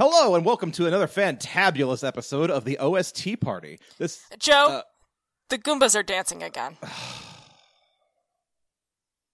[0.00, 3.78] Hello and welcome to another fantabulous episode of the OST Party.
[3.98, 4.82] This Joe, Uh,
[5.50, 6.78] the Goombas are dancing again.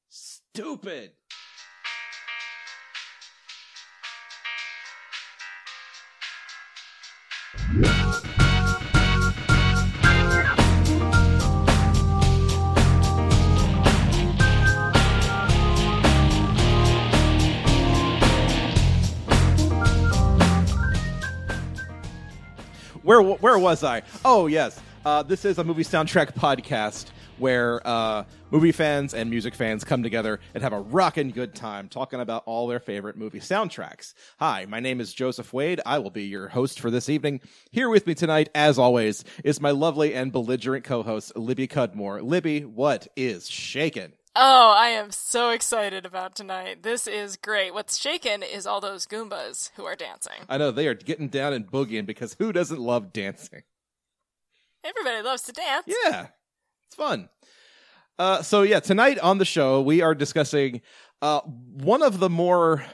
[0.09, 1.13] stupid.
[23.07, 24.03] Where where was I?
[24.25, 27.07] Oh yes, uh, this is a movie soundtrack podcast
[27.39, 31.89] where uh, movie fans and music fans come together and have a rockin' good time
[31.89, 34.15] talking about all their favorite movie soundtracks.
[34.41, 35.81] Hi, my name is Joseph Wade.
[35.87, 37.43] I will be your host for this evening.
[37.71, 42.23] Here with me tonight, as always, is my lovely and belligerent co-host Libby Cudmore.
[42.23, 44.15] Libby, what is shaken?
[44.39, 46.83] Oh, I am so excited about tonight.
[46.83, 47.73] This is great.
[47.73, 50.35] What's shaken is all those Goombas who are dancing.
[50.47, 53.63] I know they are getting down and boogieing because who doesn't love dancing?
[54.85, 55.87] Everybody loves to dance.
[55.87, 56.27] Yeah,
[56.87, 57.31] it's fun.
[58.19, 60.83] Uh, so yeah, tonight on the show we are discussing
[61.23, 62.85] uh, one of the more,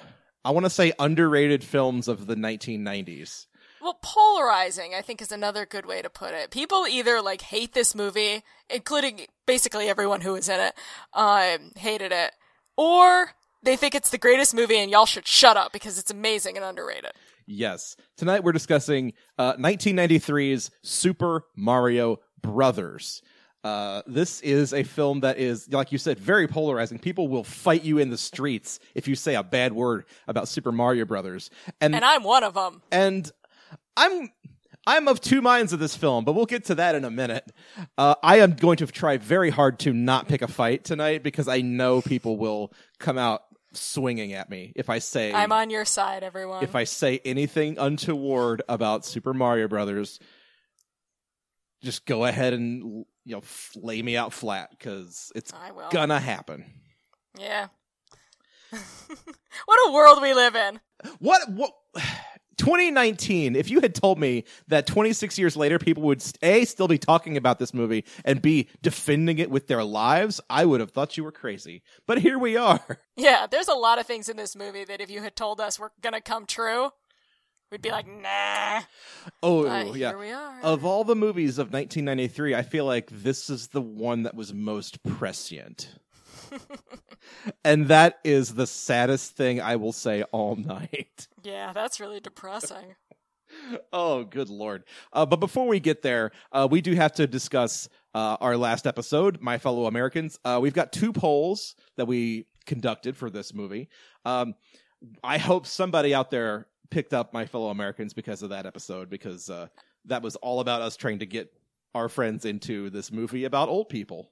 [0.45, 3.47] I want to say, underrated films of the 1990s.
[3.83, 6.51] Well, polarizing, I think, is another good way to put it.
[6.51, 10.75] People either like hate this movie, including basically everyone who was in it,
[11.15, 12.31] um, hated it,
[12.77, 16.57] or they think it's the greatest movie and y'all should shut up because it's amazing
[16.57, 17.11] and underrated.
[17.47, 23.21] Yes, tonight we're discussing uh, 1993's Super Mario Brothers.
[23.65, 26.99] Uh, this is a film that is, like you said, very polarizing.
[26.99, 30.73] People will fight you in the streets if you say a bad word about Super
[30.73, 31.51] Mario Brothers.
[31.81, 32.83] And And I'm one of them.
[32.91, 33.31] and
[33.97, 34.31] I'm
[34.87, 37.45] I'm of two minds of this film, but we'll get to that in a minute.
[37.97, 41.47] Uh, I am going to try very hard to not pick a fight tonight because
[41.47, 43.43] I know people will come out
[43.75, 46.63] swinging at me if I say I'm on your side, everyone.
[46.65, 50.19] if I say anything untoward about Super Mario Brothers.
[51.83, 55.53] Just go ahead and you know f- lay me out flat because it's
[55.91, 56.65] gonna happen.
[57.39, 57.69] Yeah.
[58.71, 60.81] what a world we live in.
[61.19, 61.73] What what
[62.59, 66.99] 2019 if you had told me that 26 years later people would a still be
[66.99, 71.17] talking about this movie and b defending it with their lives i would have thought
[71.17, 74.57] you were crazy but here we are Yeah, there's a lot of things in this
[74.57, 76.91] movie that if you had told us were gonna come true,
[77.71, 78.81] we'd be like, nah.
[79.43, 80.61] oh But yeah here we are.
[80.63, 84.53] of all the movies of 1993 i feel like this is the one that was
[84.55, 85.89] most prescient
[87.65, 92.95] and that is the saddest thing i will say all night yeah, that's really depressing.
[93.93, 94.85] Oh, good lord!
[95.13, 98.87] Uh, but before we get there, uh, we do have to discuss uh, our last
[98.87, 100.39] episode, my fellow Americans.
[100.45, 103.89] Uh, we've got two polls that we conducted for this movie.
[104.25, 104.55] Um,
[105.23, 109.51] I hope somebody out there picked up my fellow Americans because of that episode, because
[109.51, 109.67] uh,
[110.07, 111.53] that was all about us trying to get
[111.95, 114.31] our friends into this movie about old people.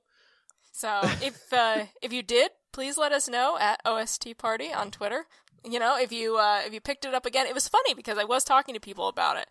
[0.73, 5.25] So if uh, if you did, please let us know at OST Party on Twitter.
[5.65, 8.19] You know, if you uh, if you picked it up again, it was funny because
[8.19, 9.49] I was talking to people about it,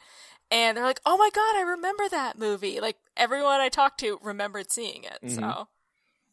[0.50, 4.20] and they're like, "Oh my god, I remember that movie!" Like everyone I talked to
[4.24, 5.68] remembered seeing it, so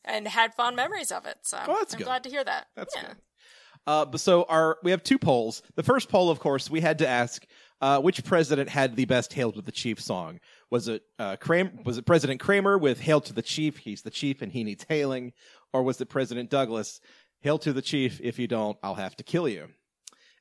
[0.05, 1.39] and had fond memories of it.
[1.43, 1.73] So Mm-hmm.
[1.73, 2.05] That's I'm good.
[2.05, 2.69] glad to hear that.
[2.77, 3.03] That's yeah.
[3.09, 3.17] good.
[3.89, 5.63] Uh, but so our we have two polls.
[5.75, 7.45] The first poll, of course, we had to ask
[7.81, 10.41] uh, which president had the best "Hail to the Chief" song.
[10.71, 13.79] Was it uh, Cram- Was it President Kramer with "Hail to the Chief"?
[13.79, 15.33] He's the chief and he needs hailing,
[15.73, 17.01] or was it President Douglas?
[17.41, 18.21] "Hail to the Chief"?
[18.23, 19.69] If you don't, I'll have to kill you.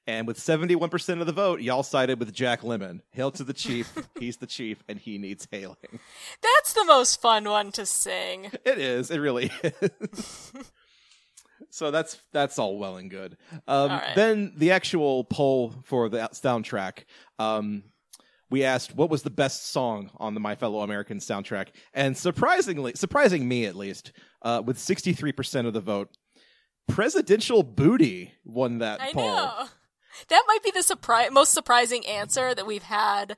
[0.07, 3.00] And with seventy-one percent of the vote, y'all sided with Jack Lemmon.
[3.12, 3.91] Hail to the chief.
[4.19, 6.00] He's the chief, and he needs hailing.
[6.44, 8.52] That's the most fun one to sing.
[8.63, 9.09] It is.
[9.09, 10.53] It really is.
[11.75, 13.36] So that's that's all well and good.
[13.68, 14.16] Um, right.
[14.16, 17.03] Then the actual poll for the soundtrack.
[17.38, 17.84] Um,
[18.50, 22.94] we asked what was the best song on the My Fellow Americans soundtrack, and surprisingly,
[22.96, 26.09] surprising me at least, uh, with sixty three percent of the vote,
[26.88, 29.35] "Presidential Booty" won that I poll.
[29.35, 29.66] know.
[30.30, 33.35] That might be the surpri- most surprising answer that we've had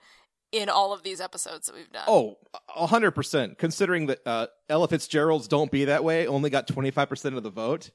[0.52, 2.06] in all of these episodes that we've done.
[2.08, 2.38] Oh,
[2.76, 3.58] a hundred percent.
[3.58, 7.42] Considering that uh, Ella Fitzgerald's "Don't Be That Way" only got twenty five percent of
[7.42, 7.90] the vote.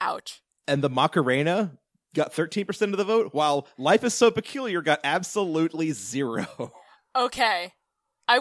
[0.00, 0.42] Ouch.
[0.68, 1.78] and the Macarena
[2.14, 6.46] got 13% of the vote, while Life is So Peculiar got absolutely zero.
[7.16, 7.72] Okay.
[8.28, 8.40] I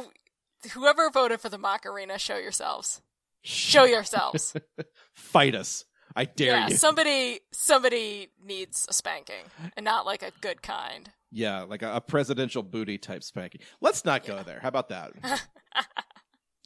[0.74, 3.02] whoever voted for the Macarena, show yourselves.
[3.42, 4.54] Show yourselves.
[5.13, 5.86] Fight us.
[6.13, 6.75] I dare yeah, you.
[6.75, 9.46] somebody somebody needs a spanking,
[9.78, 11.10] and not like a good kind.
[11.31, 13.62] yeah, like a, a presidential booty type spanking.
[13.80, 14.60] Let's not go there.
[14.62, 15.13] How about that?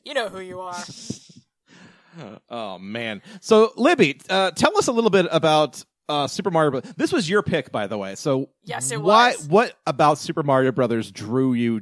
[0.04, 0.82] You know who you are.
[2.50, 3.22] oh man.
[3.42, 6.72] So Libby, uh, tell us a little bit about uh, Super Mario.
[6.72, 6.94] Bros.
[6.98, 8.16] This was your pick, by the way.
[8.16, 9.48] So Yes, it why, was.
[9.48, 11.82] What about Super Mario Brothers drew you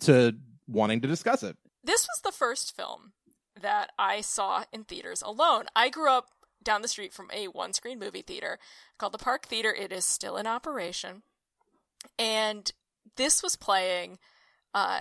[0.00, 0.34] to
[0.68, 1.56] wanting to discuss it?
[1.82, 3.12] This was the first film
[3.60, 5.64] that I saw in theaters alone.
[5.76, 6.28] I grew up
[6.62, 8.58] down the street from a one screen movie theater
[8.98, 9.72] called the Park Theater.
[9.72, 11.22] It is still in operation.
[12.18, 12.70] And
[13.16, 14.18] this was playing
[14.72, 15.00] uh,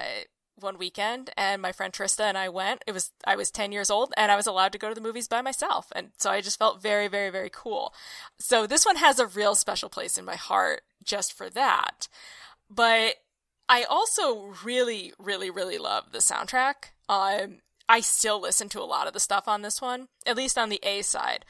[0.60, 2.84] one weekend, and my friend Trista and I went.
[2.88, 5.02] It was I was ten years old, and I was allowed to go to the
[5.02, 7.94] movies by myself, and so I just felt very, very, very cool.
[8.40, 12.08] So this one has a real special place in my heart just for that.
[12.70, 13.16] But
[13.68, 16.92] I also really, really, really love the soundtrack.
[17.10, 17.60] Um,
[17.90, 20.70] I still listen to a lot of the stuff on this one, at least on
[20.70, 21.46] the A side,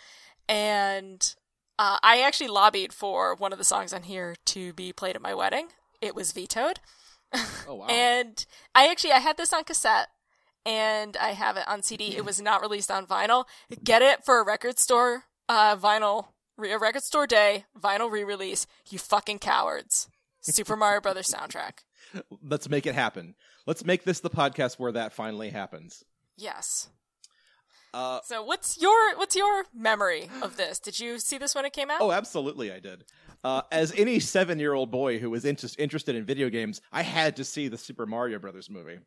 [0.49, 1.35] and
[1.77, 5.21] uh, I actually lobbied for one of the songs on here to be played at
[5.21, 5.67] my wedding.
[6.01, 6.79] It was vetoed.
[7.67, 7.87] Oh wow!
[7.87, 8.45] And
[8.75, 10.09] I actually I had this on cassette
[10.65, 12.15] and I have it on CD.
[12.15, 13.45] It was not released on vinyl.
[13.83, 16.27] Get it for a record store uh vinyl
[16.57, 18.67] re- a record store day, vinyl re-release.
[18.89, 20.07] You fucking cowards.
[20.41, 21.79] Super Mario Brothers soundtrack.
[22.43, 23.35] Let's make it happen.
[23.65, 26.03] Let's make this the podcast where that finally happens.
[26.35, 26.89] Yes.
[27.93, 30.79] Uh, So what's your what's your memory of this?
[30.79, 32.01] Did you see this when it came out?
[32.01, 33.05] oh, absolutely, I did.
[33.43, 37.43] Uh, as any seven-year-old boy who was inter- interested in video games, I had to
[37.43, 38.99] see the Super Mario Brothers movie,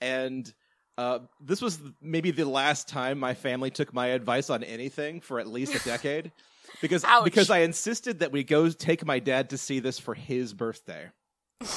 [0.00, 0.52] and
[0.98, 5.38] uh, this was maybe the last time my family took my advice on anything for
[5.38, 6.32] at least a decade,
[6.80, 7.24] because Ouch.
[7.24, 11.10] because I insisted that we go take my dad to see this for his birthday.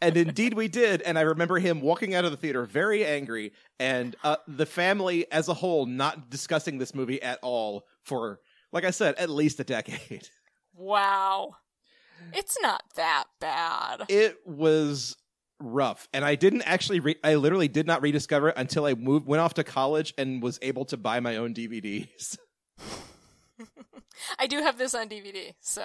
[0.00, 3.52] and indeed we did and i remember him walking out of the theater very angry
[3.78, 8.40] and uh, the family as a whole not discussing this movie at all for
[8.72, 10.28] like i said at least a decade
[10.76, 11.56] Wow.
[12.32, 14.04] It's not that bad.
[14.08, 15.16] it was
[15.60, 19.24] rough and i didn't actually re- i literally did not rediscover it until i moved
[19.26, 22.36] went off to college and was able to buy my own dvds
[24.38, 25.82] I do have this on DVD, so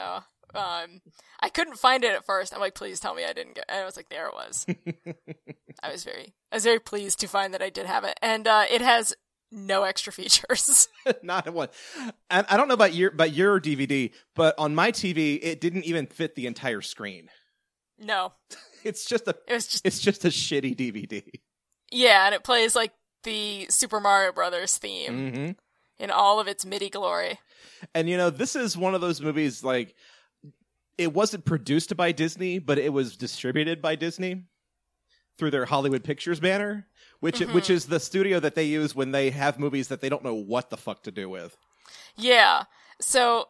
[0.56, 1.02] um,
[1.40, 2.54] I couldn't find it at first.
[2.54, 3.66] I'm like, please tell me I didn't get.
[3.68, 4.66] And I was like, there it was.
[5.84, 8.48] I was very, I was very pleased to find that I did have it, and
[8.48, 9.14] uh, it has
[9.52, 10.88] no extra features.
[11.24, 11.70] not one
[12.30, 15.86] and i don't know about your about your dvd but on my tv it didn't
[15.86, 17.30] even fit the entire screen
[18.02, 18.32] no,
[18.86, 21.40] it's just a it was just it's just a shitty dvd
[21.92, 22.92] yeah, and it plays like
[23.24, 25.52] the Super Mario Brothers theme mm-hmm.
[26.04, 27.40] in all of its MIDI glory.
[27.94, 29.96] And you know, this is one of those movies like
[30.98, 34.44] it wasn't produced by Disney, but it was distributed by Disney
[35.38, 36.88] through their Hollywood Pictures banner,
[37.20, 40.24] which which is the studio that they use when they have movies that they don't
[40.24, 41.58] know what the fuck to do with.
[42.16, 42.64] Yeah,
[43.02, 43.50] so.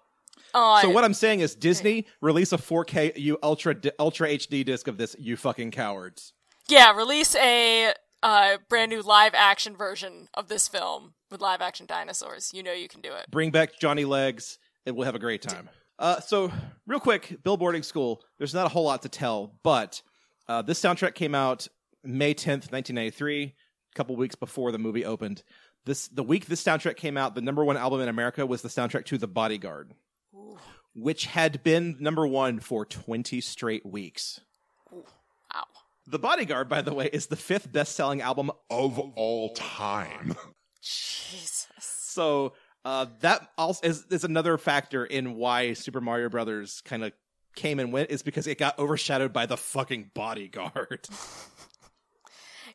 [0.56, 4.88] On, So what I'm saying is Disney release a 4K you ultra ultra HD disc
[4.88, 6.34] of this you fucking cowards.
[6.68, 7.94] Yeah, release a
[8.24, 12.52] uh, brand new live action version of this film with live action dinosaurs.
[12.52, 13.30] You know you can do it.
[13.30, 14.58] Bring back Johnny Legs
[14.88, 15.70] and we'll have a great time.
[16.00, 16.52] Uh, so,
[16.88, 20.02] real quick, Billboarding School, there's not a whole lot to tell, but
[20.48, 21.68] uh, this soundtrack came out
[22.04, 23.54] May 10th, 1993, a
[23.96, 25.44] couple weeks before the movie opened.
[25.86, 28.70] This The week this soundtrack came out, the number one album in America was the
[28.70, 29.94] soundtrack to The Bodyguard,
[30.94, 34.42] which had been number one for 20 straight weeks.
[34.92, 35.04] Wow.
[36.08, 40.36] The Bodyguard, by the way, is the fifth best selling album of all time.
[40.82, 41.68] Jesus.
[41.80, 42.54] So
[42.84, 47.14] uh, that also is, is another factor in why Super Mario Brothers kind of
[47.56, 51.08] came and went is because it got overshadowed by the fucking bodyguard.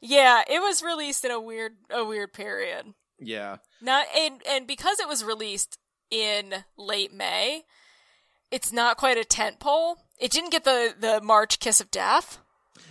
[0.06, 2.92] Yeah, it was released in a weird a weird period.
[3.18, 3.56] yeah.
[3.80, 5.78] Not and and because it was released
[6.10, 7.62] in late May,
[8.50, 9.96] it's not quite a tent pole.
[10.18, 12.38] It didn't get the the March kiss of death,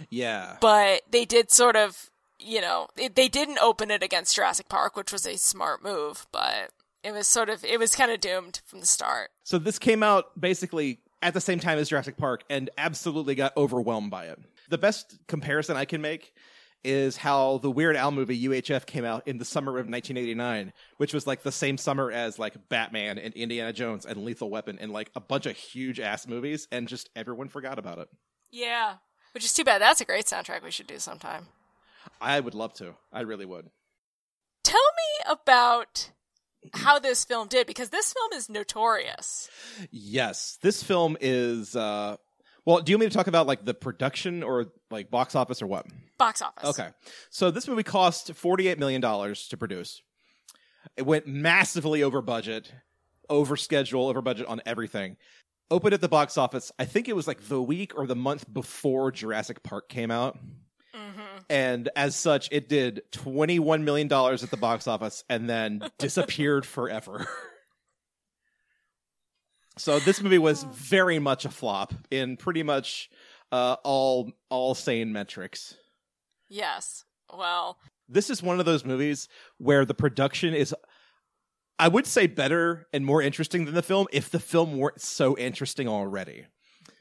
[0.09, 0.57] Yeah.
[0.59, 4.95] but they did sort of, you know, it, they didn't open it against Jurassic Park,
[4.95, 6.71] which was a smart move, but
[7.03, 9.29] it was sort of it was kind of doomed from the start.
[9.43, 13.55] So this came out basically at the same time as Jurassic Park and absolutely got
[13.55, 14.39] overwhelmed by it.
[14.69, 16.33] The best comparison I can make
[16.83, 21.13] is how the Weird Al movie UHF came out in the summer of 1989, which
[21.13, 24.91] was like the same summer as like Batman and Indiana Jones and Lethal Weapon and
[24.91, 28.09] like a bunch of huge ass movies and just everyone forgot about it.
[28.51, 28.95] Yeah,
[29.33, 29.81] which is too bad.
[29.81, 31.47] That's a great soundtrack we should do sometime.
[32.21, 32.95] I would love to.
[33.11, 33.69] I really would.
[34.63, 36.11] Tell me about
[36.73, 39.49] how this film did because this film is notorious.
[39.91, 41.75] Yes, this film is.
[41.75, 42.17] uh
[42.65, 45.61] Well, do you want me to talk about like the production or like box office
[45.61, 45.85] or what?
[46.17, 46.69] Box office.
[46.69, 46.89] Okay,
[47.29, 50.01] so this movie cost forty-eight million dollars to produce.
[50.95, 52.71] It went massively over budget,
[53.29, 55.17] over schedule, over budget on everything.
[55.71, 56.71] Opened at the box office.
[56.77, 60.37] I think it was like the week or the month before Jurassic Park came out.
[60.93, 66.65] hmm And as such, it did $21 million at the box office and then disappeared
[66.65, 67.25] forever.
[69.77, 73.09] So this movie was very much a flop in pretty much
[73.51, 75.75] uh, all all sane metrics.
[76.49, 77.05] Yes.
[77.35, 77.77] Well,
[78.07, 79.27] This is one of those movies
[79.57, 80.75] where the production is
[81.79, 85.35] I would say better and more interesting than the film if the film weren't so
[85.37, 86.45] interesting already.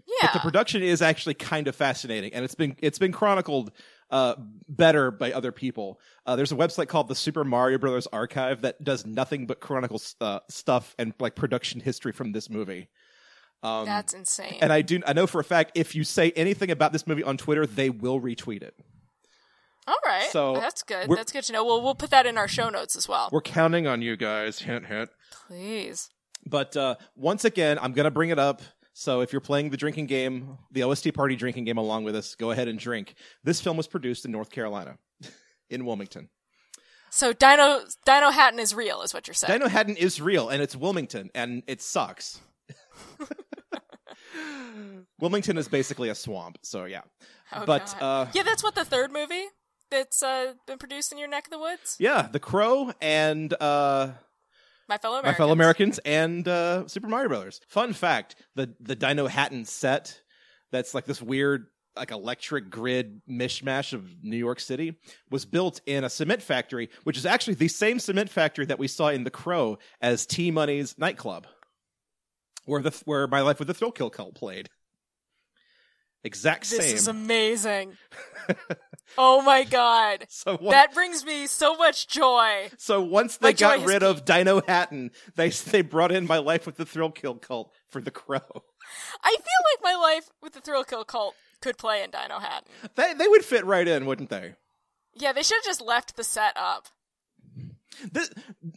[0.07, 0.29] yeah.
[0.29, 3.73] But the production is actually kind of fascinating and it's been it's been chronicled
[4.13, 4.35] uh,
[4.69, 5.99] better by other people.
[6.27, 10.01] Uh, there's a website called the Super Mario Brothers Archive that does nothing but chronicle
[10.21, 12.89] uh, stuff and like production history from this movie.
[13.63, 14.59] Um, That's insane.
[14.61, 17.23] and I do I know for a fact if you say anything about this movie
[17.23, 18.75] on Twitter, they will retweet it.
[19.87, 20.31] All right.
[20.31, 21.09] so that's good.
[21.11, 21.65] That's good to know.
[21.65, 23.29] Well, we'll put that in our show notes as well.
[23.33, 24.61] We're counting on you guys.
[24.61, 25.11] Hint hint.
[25.49, 26.11] Please.
[26.47, 28.63] But uh, once again, I'm going to bring it up.
[28.95, 32.35] So if you're playing the drinking game, the OST party drinking game along with us,
[32.35, 33.15] go ahead and drink.
[33.43, 34.99] This film was produced in North Carolina,
[35.71, 36.29] in Wilmington.
[37.11, 39.59] So Dino Dinohattan is real, is what you're saying.
[39.59, 42.41] Dino Haddon is real, and it's Wilmington, and it sucks.
[45.21, 47.03] Wilmington is basically a swamp, so yeah.
[47.53, 49.45] Oh, but uh, yeah, that's what the third movie
[49.91, 51.97] that's uh, been produced in your neck of the woods.
[51.99, 54.13] yeah, The Crow and uh,
[54.89, 55.37] My fellow My Americans.
[55.37, 57.61] Fellow Americans and uh, Super Mario Brothers.
[57.69, 60.21] Fun fact: the the Dinohattan set
[60.71, 64.97] that's like this weird like electric grid mishmash of New York City
[65.31, 68.89] was built in a cement factory, which is actually the same cement factory that we
[68.89, 71.47] saw in The Crow as T Money's nightclub,
[72.65, 74.69] where the where My Life with the Thrill Kill Cult played.
[76.25, 76.79] Exact same.
[76.79, 77.97] This is amazing.
[79.19, 80.27] oh my god.
[80.29, 82.71] so one, That brings me so much joy.
[82.79, 86.77] so once they My got rid of Dinohattan, they they brought in My Life with
[86.77, 88.41] the Thrill Kill Cult for The Crow.
[89.23, 89.39] I feel
[89.73, 92.63] like my life with the Thrill Kill cult could play in Dinohattan.
[92.95, 94.55] They they would fit right in, wouldn't they?
[95.15, 96.89] Yeah, they should have just left the set up.
[98.11, 98.29] The,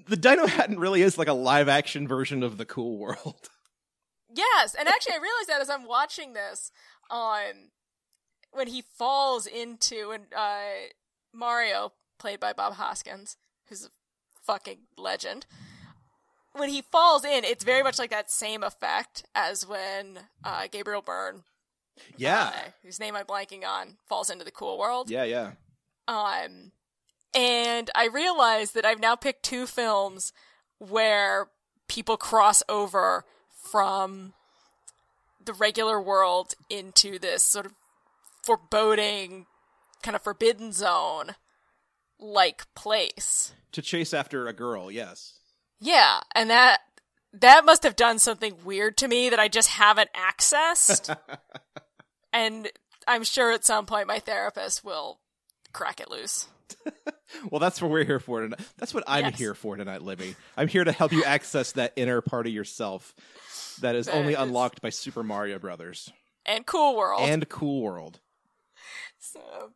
[0.08, 3.50] the Dinohattan really is like a live action version of the Cool World.
[4.34, 6.70] Yes, and actually, I realized that as I'm watching this
[7.10, 7.70] on
[8.52, 10.60] when he falls into and uh,
[11.34, 13.90] Mario, played by Bob Hoskins, who's a
[14.44, 15.46] fucking legend.
[16.54, 21.02] When he falls in, it's very much like that same effect as when uh, Gabriel
[21.02, 21.44] Byrne,
[22.16, 25.10] Yeah, uh, whose name I'm blanking on, falls into the cool world.
[25.10, 25.52] yeah, yeah.
[26.08, 26.72] Um,
[27.36, 30.32] and I realized that I've now picked two films
[30.78, 31.50] where
[31.90, 34.34] people cross over from
[35.46, 37.74] the regular world into this sort of
[38.44, 39.46] foreboding,
[40.04, 41.36] kind of forbidden zone
[42.20, 43.54] like place.
[43.74, 45.40] To chase after a girl, yes.
[45.80, 46.80] Yeah, and that
[47.34, 51.16] that must have done something weird to me that I just haven't accessed.
[52.34, 52.70] and
[53.08, 55.20] I'm sure at some point my therapist will
[55.74, 56.48] crack it loose.
[57.50, 58.60] Well, that's what we're here for tonight.
[58.78, 59.38] That's what I'm Yes.
[59.40, 60.36] here for tonight, Libby.
[60.58, 63.16] I'm here to help you access that inner part of yourself
[63.82, 66.12] that is That only is- unlocked by Super Mario Brothers
[66.46, 67.22] And Cool World.
[67.28, 68.20] and Cool World.
[69.18, 69.72] So,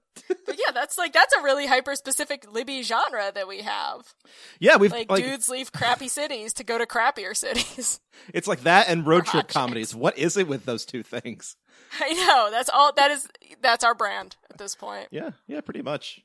[0.45, 4.13] but yeah, that's like that's a really hyper specific Libby genre that we have.
[4.59, 7.99] Yeah, we've Like, like, dudes leave crappy cities to go to crappier cities.
[8.33, 9.53] it's like that and road trip Projects.
[9.53, 9.95] comedies.
[9.95, 11.55] What is it with those two things?
[11.99, 12.93] I know that's all.
[12.93, 13.27] That is
[13.61, 15.07] that's our brand at this point.
[15.09, 16.21] Yeah, yeah, pretty much.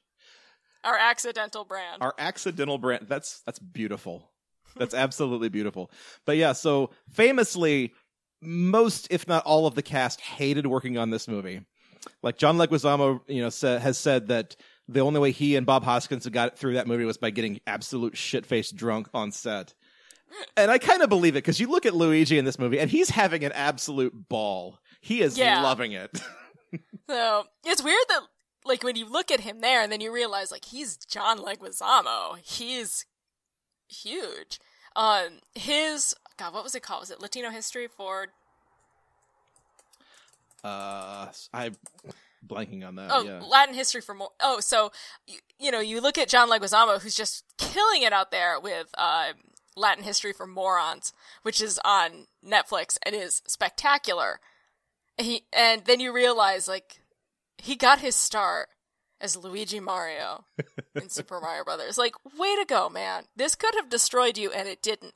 [0.84, 2.02] Our accidental brand.
[2.02, 3.06] our accidental brand.
[3.08, 4.30] That's that's beautiful.
[4.76, 5.90] That's absolutely beautiful.
[6.26, 7.92] But yeah so famously
[8.42, 11.62] most if not all of the cast hated working on this movie.
[12.22, 14.56] Like john leguizamo you know sa- has said that
[14.88, 18.16] the only way he and bob hoskins got through that movie was by getting absolute
[18.16, 19.72] shit-faced drunk on set.
[20.56, 22.90] And i kind of believe it because you look at luigi in this movie and
[22.90, 24.78] he's having an absolute ball.
[25.00, 25.62] He is Yeah.
[25.62, 26.10] loving it.
[27.08, 28.20] So it's weird that
[28.64, 32.38] like when you look at him there and then you realize like he's John Leguizamo.
[32.42, 33.06] He's
[33.88, 34.58] huge.
[34.96, 37.00] Um, his God, what was it called?
[37.00, 38.26] Was it Latino History for
[40.62, 41.76] uh i'm
[42.46, 44.30] blanking on that Oh, yeah Latin history for more.
[44.40, 44.92] Oh, so
[45.26, 48.88] you, you know, you look at John Leguizamo, who's just killing it out there with
[48.96, 49.32] uh,
[49.76, 54.40] Latin history for morons, which is on Netflix and is spectacular.
[55.16, 57.00] He and then you realize like
[57.64, 58.68] he got his start
[59.20, 60.44] as Luigi Mario
[60.94, 61.96] in Super Mario Brothers.
[61.98, 63.24] Like, way to go, man!
[63.34, 65.14] This could have destroyed you, and it didn't.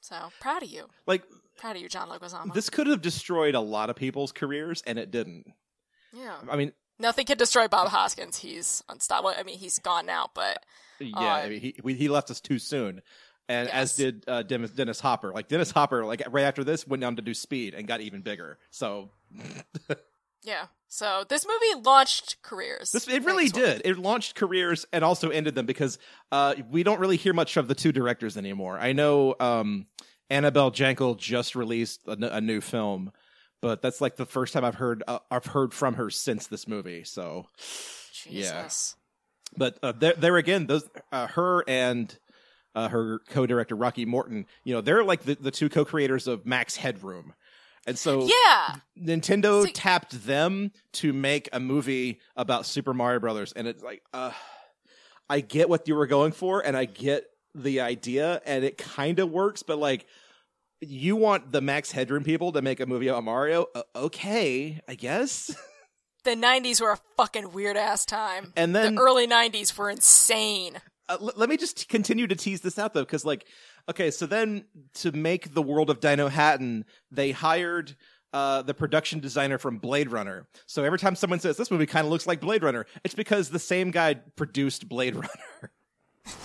[0.00, 1.22] So proud of you, like
[1.56, 2.52] proud of you, John Leguizamo.
[2.52, 5.46] this could have destroyed a lot of people's careers and it didn't
[6.12, 8.38] yeah, i mean nothing could destroy Bob Hoskins.
[8.38, 9.34] He's unstoppable.
[9.38, 10.64] I mean, he's gone now, but
[10.98, 13.00] yeah Uh, I mean, he we, he left us too soon
[13.48, 17.00] and as did uh, dennis, dennis hopper like dennis hopper like right after this went
[17.00, 19.10] down to do speed and got even bigger so
[20.42, 20.66] Yeah.
[20.88, 22.90] So this movie launched careers.
[22.90, 25.98] this it really did it launched careers and also ended them because
[26.30, 29.86] uh we don't really hear much of the two directors anymore i know um
[30.28, 33.12] Annabelle Jankel just released a, n- a new film,
[33.60, 36.66] but that's like the first time I've heard uh, I've heard from her since this
[36.66, 37.04] movie.
[37.04, 37.46] So,
[38.26, 38.62] Yeah.
[39.54, 42.16] But uh, there there again, those uh, her and
[42.74, 46.76] uh, her co-director Rocky Morton, you know, they're like the, the two co-creators of Max
[46.76, 47.34] Headroom.
[47.86, 48.76] And so Yeah.
[48.98, 54.02] Nintendo See- tapped them to make a movie about Super Mario Brothers, and it's like,
[54.12, 54.32] uh,
[55.28, 57.24] I get what you were going for, and I get
[57.54, 60.06] the idea, and it kind of works, but like,
[60.80, 63.66] you want the Max Headroom people to make a movie about Mario?
[63.74, 65.54] Uh, okay, I guess.
[66.24, 68.52] The 90s were a fucking weird ass time.
[68.56, 70.80] And then- the early 90s were insane.
[71.08, 73.44] Uh, l- let me just continue to tease this out though, because like,
[73.88, 77.96] okay, so then to make the world of Dinohattan, they hired
[78.32, 80.46] uh, the production designer from Blade Runner.
[80.66, 83.50] So every time someone says this movie kind of looks like Blade Runner, it's because
[83.50, 85.70] the same guy produced Blade Runner,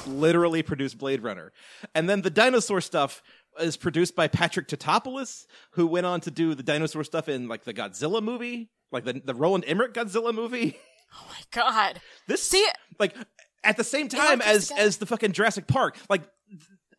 [0.05, 1.53] literally produced Blade Runner,
[1.95, 3.23] and then the dinosaur stuff
[3.59, 7.63] is produced by Patrick Tatopoulos, who went on to do the dinosaur stuff in like
[7.63, 10.77] the Godzilla movie, like the the Roland Emmerich Godzilla movie.
[11.13, 12.01] Oh my god.
[12.27, 12.67] This See,
[12.99, 13.15] like
[13.63, 15.97] at the same time as as the fucking Jurassic Park.
[16.09, 16.23] Like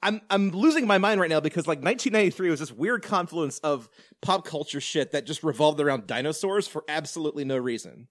[0.03, 3.89] I'm I'm losing my mind right now because like 1993 was this weird confluence of
[4.23, 8.09] pop culture shit that just revolved around dinosaurs for absolutely no reason.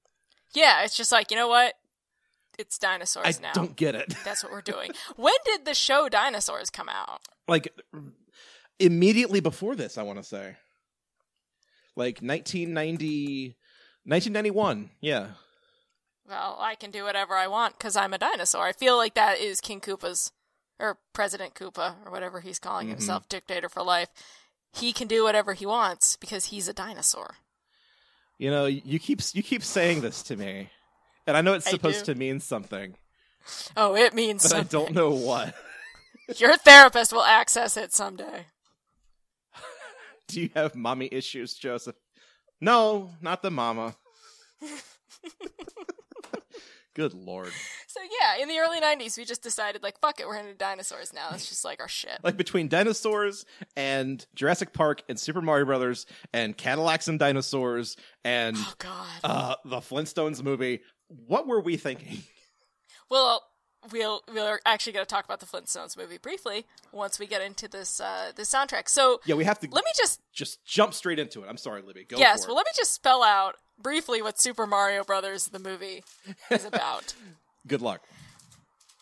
[0.53, 1.75] yeah, it's just like, you know what?
[2.58, 3.50] It's I dinosaurs now.
[3.50, 4.15] I don't get it.
[4.25, 4.91] That's what we're doing.
[5.15, 7.22] when did the show Dinosaurs come out?
[7.48, 7.72] like
[8.79, 10.56] immediately before this, I want to say.
[11.96, 13.56] Like 1990
[14.06, 14.89] 1991.
[15.01, 15.27] Yeah.
[16.27, 18.65] Well, I can do whatever I want because I'm a dinosaur.
[18.65, 20.32] I feel like that is King Koopa's,
[20.79, 22.91] or President Koopa, or whatever he's calling Mhm.
[22.91, 24.10] himself, dictator for life.
[24.74, 27.38] He can do whatever he wants because he's a dinosaur.
[28.38, 30.69] You know, you keep you keep saying this to me.
[31.25, 32.96] And I know it's supposed to mean something,
[33.75, 35.55] Oh, it means but I don't know what.
[36.38, 38.46] Your therapist will access it someday.
[40.27, 41.96] Do you have mommy issues, Joseph?
[42.62, 43.96] No, not the mama.
[46.94, 47.51] Good lord.
[47.98, 51.14] So yeah, in the early '90s, we just decided like, fuck it, we're into dinosaurs
[51.14, 51.29] now.
[51.33, 52.20] It's just like our shit.
[52.24, 58.55] Like between dinosaurs and Jurassic Park and Super Mario Brothers and Cadillacs and dinosaurs and
[58.60, 59.07] Oh god.
[59.24, 62.20] uh, the Flintstones movie, what were we thinking?
[63.10, 63.42] Well,
[63.92, 67.68] we'll we're actually going to talk about the Flintstones movie briefly once we get into
[67.68, 68.90] this uh this soundtrack.
[68.90, 71.48] So Yeah, we have to let me just just jump straight into it.
[71.50, 72.03] I'm sorry, Libby.
[72.03, 72.57] Go yes, well it.
[72.57, 76.03] let me just spell out briefly what Super Mario Brothers the movie
[76.51, 77.14] is about.
[77.68, 78.01] Good luck.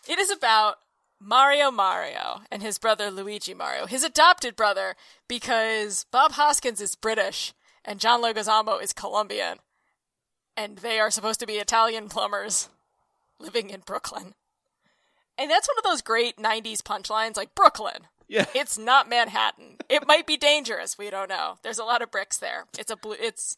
[0.07, 0.75] it is about
[1.19, 4.95] Mario Mario and his brother Luigi Mario, his adopted brother,
[5.27, 9.59] because Bob Hoskins is British and John Leguizamo is Colombian,
[10.57, 12.69] and they are supposed to be Italian plumbers
[13.39, 14.33] living in Brooklyn.
[15.37, 18.07] And that's one of those great 90s punchlines like Brooklyn.
[18.27, 18.45] Yeah.
[18.55, 19.77] It's not Manhattan.
[19.89, 21.57] It might be dangerous, we don't know.
[21.63, 22.65] There's a lot of bricks there.
[22.77, 23.55] It's a blue it's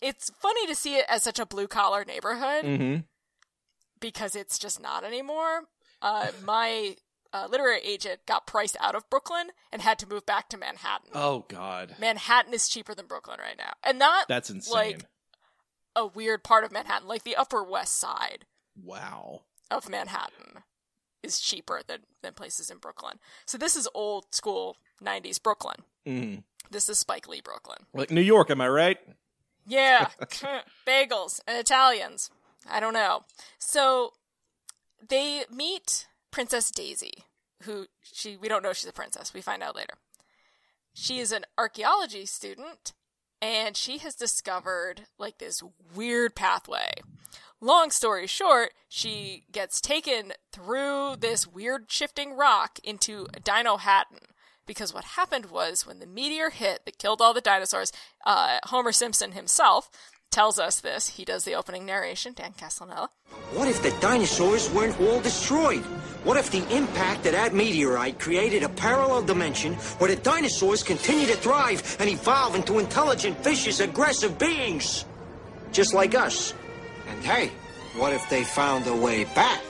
[0.00, 2.96] it's funny to see it as such a blue collar neighborhood Mm-hmm.
[4.00, 5.64] Because it's just not anymore.
[6.00, 6.96] Uh, my
[7.32, 11.10] uh, literary agent got priced out of Brooklyn and had to move back to Manhattan.
[11.14, 14.74] Oh God, Manhattan is cheaper than Brooklyn right now, and not that's insane.
[14.74, 15.04] like
[15.94, 18.46] a weird part of Manhattan, like the Upper West Side
[18.82, 19.42] wow.
[19.70, 20.62] of Manhattan
[21.22, 23.18] is cheaper than than places in Brooklyn.
[23.46, 25.76] So this is old school '90s Brooklyn.
[26.06, 26.42] Mm.
[26.70, 27.78] This is Spike Lee Brooklyn.
[27.94, 28.98] Like New York, am I right?
[29.66, 30.08] Yeah,
[30.86, 32.30] bagels and Italians.
[32.70, 33.24] I don't know.
[33.58, 34.12] So
[35.06, 37.24] they meet Princess Daisy,
[37.62, 39.34] who she we don't know she's a princess.
[39.34, 39.94] We find out later.
[40.92, 42.92] She is an archaeology student
[43.40, 45.62] and she has discovered like this
[45.94, 46.90] weird pathway.
[47.60, 54.18] Long story short, she gets taken through this weird shifting rock into Dino Hatton.
[54.66, 57.90] Because what happened was when the meteor hit that killed all the dinosaurs,
[58.26, 59.90] uh, Homer Simpson himself
[60.30, 61.08] tells us this.
[61.08, 63.08] He does the opening narration, Dan Castellaneta.
[63.52, 65.82] What if the dinosaurs weren't all destroyed?
[66.24, 71.26] What if the impact of that meteorite created a parallel dimension where the dinosaurs continue
[71.26, 75.04] to thrive and evolve into intelligent, vicious, aggressive beings?
[75.72, 76.54] Just like us.
[77.08, 77.52] And hey,
[77.96, 79.62] what if they found a way back?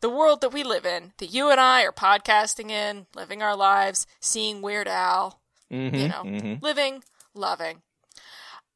[0.00, 3.56] the world that we live in, that you and I are podcasting in, living our
[3.56, 6.64] lives, seeing Weird Al, mm-hmm, you know, mm-hmm.
[6.64, 7.02] living,
[7.34, 7.82] loving,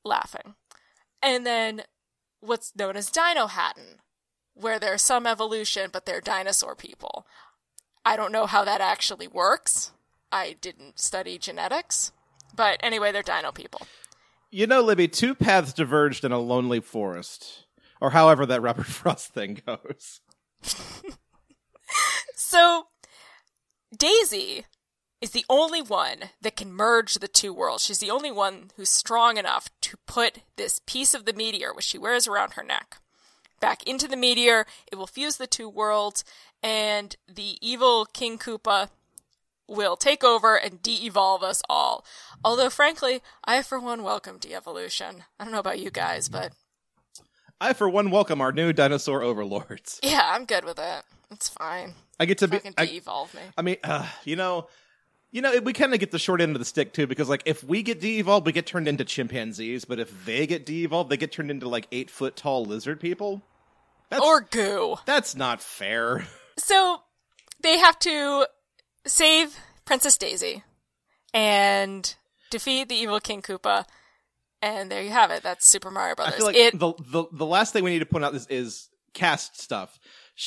[0.04, 0.54] laughing.
[1.24, 1.82] And then
[2.40, 3.98] what's known as Dinohattan,
[4.54, 7.26] where there's some evolution, but they're dinosaur people.
[8.04, 9.92] I don't know how that actually works.
[10.30, 12.12] I didn't study genetics.
[12.54, 13.82] But anyway, they're dino people.
[14.50, 17.64] You know, Libby, two paths diverged in a lonely forest,
[18.00, 20.20] or however that Robert Frost thing goes.
[22.54, 22.86] So
[23.96, 24.64] Daisy
[25.24, 27.82] is the only one that can merge the two worlds.
[27.82, 31.86] She's the only one who's strong enough to put this piece of the meteor, which
[31.86, 32.98] she wears around her neck,
[33.58, 34.66] back into the meteor.
[34.92, 36.26] It will fuse the two worlds,
[36.62, 38.90] and the evil King Koopa
[39.66, 42.04] will take over and de-evolve us all.
[42.44, 45.24] Although, frankly, I for one welcome de-evolution.
[45.40, 46.52] I don't know about you guys, but
[47.62, 50.00] I, for one, welcome our new dinosaur overlords.
[50.02, 51.02] yeah, I'm good with it.
[51.30, 51.94] It's fine.
[52.20, 52.58] I get to be.
[52.58, 53.40] Fucking I, de-evolve me.
[53.56, 54.66] I mean, uh, you know,
[55.34, 57.42] you know, we kind of get the short end of the stick too, because like
[57.44, 59.84] if we get de-evolved, we get turned into chimpanzees.
[59.84, 63.42] But if they get de-evolved, they get turned into like eight foot tall lizard people.
[64.10, 64.96] That's, Or goo.
[65.06, 66.24] that's not fair.
[66.56, 67.02] So
[67.60, 68.46] they have to
[69.08, 70.62] save Princess Daisy
[71.32, 72.14] and
[72.50, 73.86] defeat the evil King Koopa.
[74.62, 75.42] And there you have it.
[75.42, 76.34] That's Super Mario Brothers.
[76.34, 78.46] I feel like it the, the the last thing we need to point out is,
[78.48, 79.98] is cast stuff.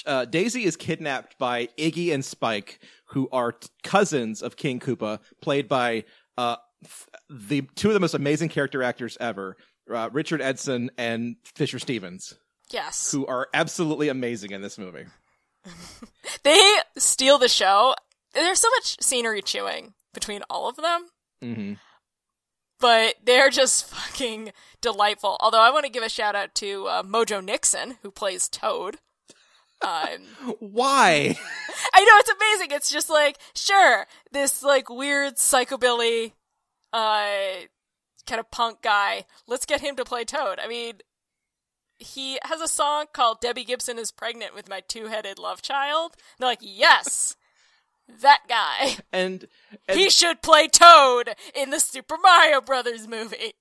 [0.05, 5.19] Uh, Daisy is kidnapped by Iggy and Spike, who are t- cousins of King Koopa,
[5.41, 6.03] played by
[6.37, 9.57] uh, f- the two of the most amazing character actors ever,
[9.93, 12.33] uh, Richard Edson and Fisher Stevens,
[12.71, 15.05] yes, who are absolutely amazing in this movie.
[16.43, 16.61] they
[16.97, 17.95] steal the show.
[18.33, 21.07] There's so much scenery chewing between all of them,
[21.41, 21.73] hmm
[22.79, 25.37] but they're just fucking delightful.
[25.39, 28.97] Although I want to give a shout out to uh, Mojo Nixon, who plays Toad.
[29.81, 31.37] Um, Why?
[31.93, 32.71] I know it's amazing.
[32.71, 36.33] It's just like sure, this like weird psychobilly,
[36.93, 37.65] uh,
[38.25, 39.25] kind of punk guy.
[39.47, 40.59] Let's get him to play Toad.
[40.59, 40.95] I mean,
[41.99, 46.49] he has a song called "Debbie Gibson is pregnant with my two-headed love child." they're
[46.49, 47.35] like, yes,
[48.21, 48.97] that guy.
[49.11, 49.47] and,
[49.87, 53.53] and He should play Toad in the Super Mario Brothers movie.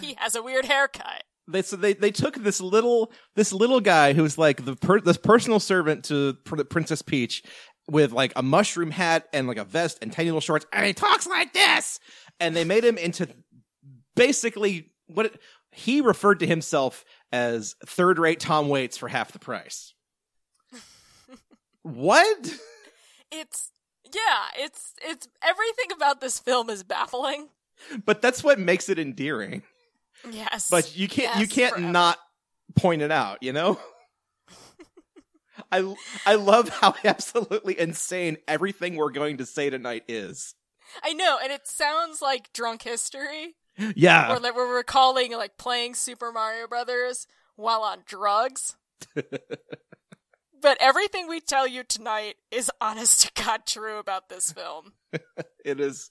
[0.00, 1.24] He has a weird haircut.
[1.48, 5.16] They so they they took this little this little guy who's like the per, this
[5.16, 7.42] personal servant to Pr- Princess Peach
[7.88, 10.92] with like a mushroom hat and like a vest and tiny little shorts and he
[10.92, 11.98] talks like this
[12.38, 13.28] and they made him into
[14.14, 15.40] basically what it,
[15.72, 19.94] he referred to himself as third rate Tom Waits for half the price.
[21.82, 22.58] what?
[23.30, 23.72] It's
[24.04, 27.48] yeah, it's it's everything about this film is baffling.
[28.04, 29.62] But that's what makes it endearing.
[30.30, 30.68] Yes.
[30.70, 31.90] But you can't you can't forever.
[31.92, 32.18] not
[32.76, 33.78] point it out, you know?
[35.70, 35.94] I
[36.26, 40.54] I love how absolutely insane everything we're going to say tonight is.
[41.02, 43.56] I know, and it sounds like drunk history,
[43.96, 44.34] Yeah.
[44.34, 48.76] or that we're recalling like playing Super Mario Brothers while on drugs.
[49.14, 54.92] but everything we tell you tonight is honest to God true about this film.
[55.64, 56.10] It is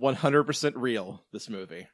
[0.00, 1.86] 100% real this movie.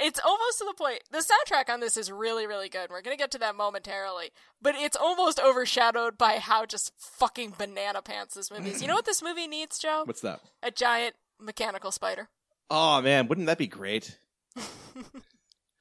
[0.00, 1.00] It's almost to the point.
[1.10, 2.90] The soundtrack on this is really, really good.
[2.90, 4.30] We're gonna get to that momentarily,
[4.62, 8.82] but it's almost overshadowed by how just fucking banana pants this movie is.
[8.82, 10.02] You know what this movie needs, Joe?
[10.04, 10.40] What's that?
[10.62, 12.28] A giant mechanical spider.
[12.70, 14.18] Oh man, wouldn't that be great?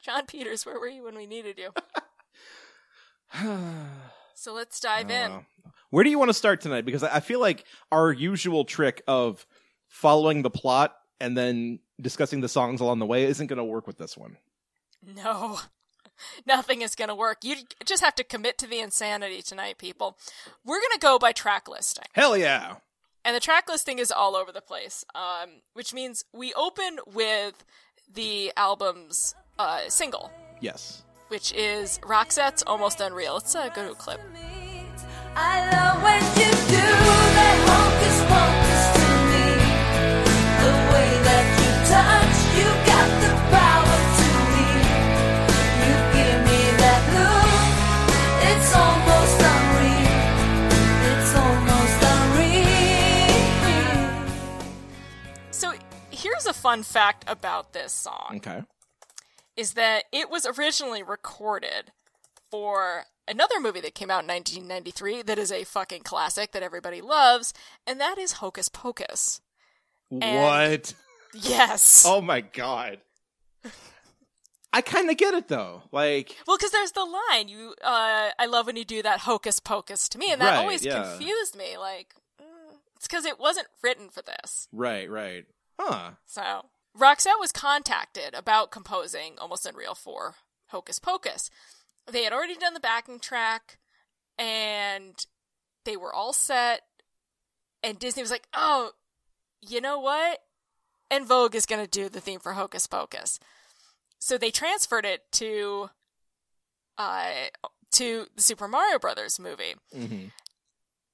[0.04, 1.74] Jon Peters, where were you when we needed you?
[4.36, 5.46] So let's dive in.
[5.90, 6.86] Where do you want to start tonight?
[6.86, 9.46] Because I feel like our usual trick of
[9.90, 13.88] following the plot and then discussing the songs along the way isn't going to work
[13.88, 14.38] with this one.
[15.16, 15.60] No.
[16.46, 17.40] Nothing is going to work.
[17.44, 17.56] You
[17.86, 20.18] just have to commit to the insanity tonight, people.
[20.66, 22.06] We're going to go by track listing.
[22.14, 22.76] Hell yeah.
[23.24, 27.64] And the track listing is all over the place, um, which means we open with
[28.12, 31.04] the album's uh, single, Yes.
[31.28, 33.34] which is Roxette's Almost Unreal.
[33.36, 34.20] Let's uh, go to a clip.
[56.50, 58.34] A fun fact about this song.
[58.38, 58.64] Okay.
[59.56, 61.92] is that it was originally recorded
[62.52, 67.00] for another movie that came out in 1993 that is a fucking classic that everybody
[67.02, 67.54] loves,
[67.86, 69.42] and that is Hocus Pocus.
[70.12, 70.94] And- what?
[71.34, 72.04] Yes.
[72.08, 73.00] Oh my god.
[74.72, 75.84] I kind of get it though.
[75.92, 77.74] Like, Well, because there's the line you.
[77.84, 80.86] Uh, I love when you do that Hocus Pocus to me, and that Right, always
[80.86, 81.04] yeah.
[81.04, 81.78] confused me.
[81.78, 82.46] Like, mm,
[82.96, 84.68] it's because it wasn't written for this.
[84.72, 85.46] right, right.
[85.80, 86.12] Huh.
[86.26, 86.65] So
[86.98, 90.36] Roxette was contacted about composing Almost Unreal for
[90.68, 91.50] Hocus Pocus.
[92.12, 93.78] They had already done the backing track,
[94.38, 95.15] and
[95.86, 96.82] they were all set.
[97.82, 98.92] And Disney was like, "Oh,
[99.62, 100.39] you know what?
[101.10, 103.39] En Vogue is going to do the theme for Hocus Pocus."
[104.20, 105.89] So they transferred it to,
[106.98, 107.32] uh,
[107.94, 110.26] to the Super Mario Brothers movie hmm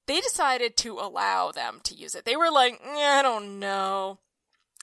[0.06, 2.24] they decided to allow them to use it.
[2.24, 4.20] They were like, "Mm, I don't know.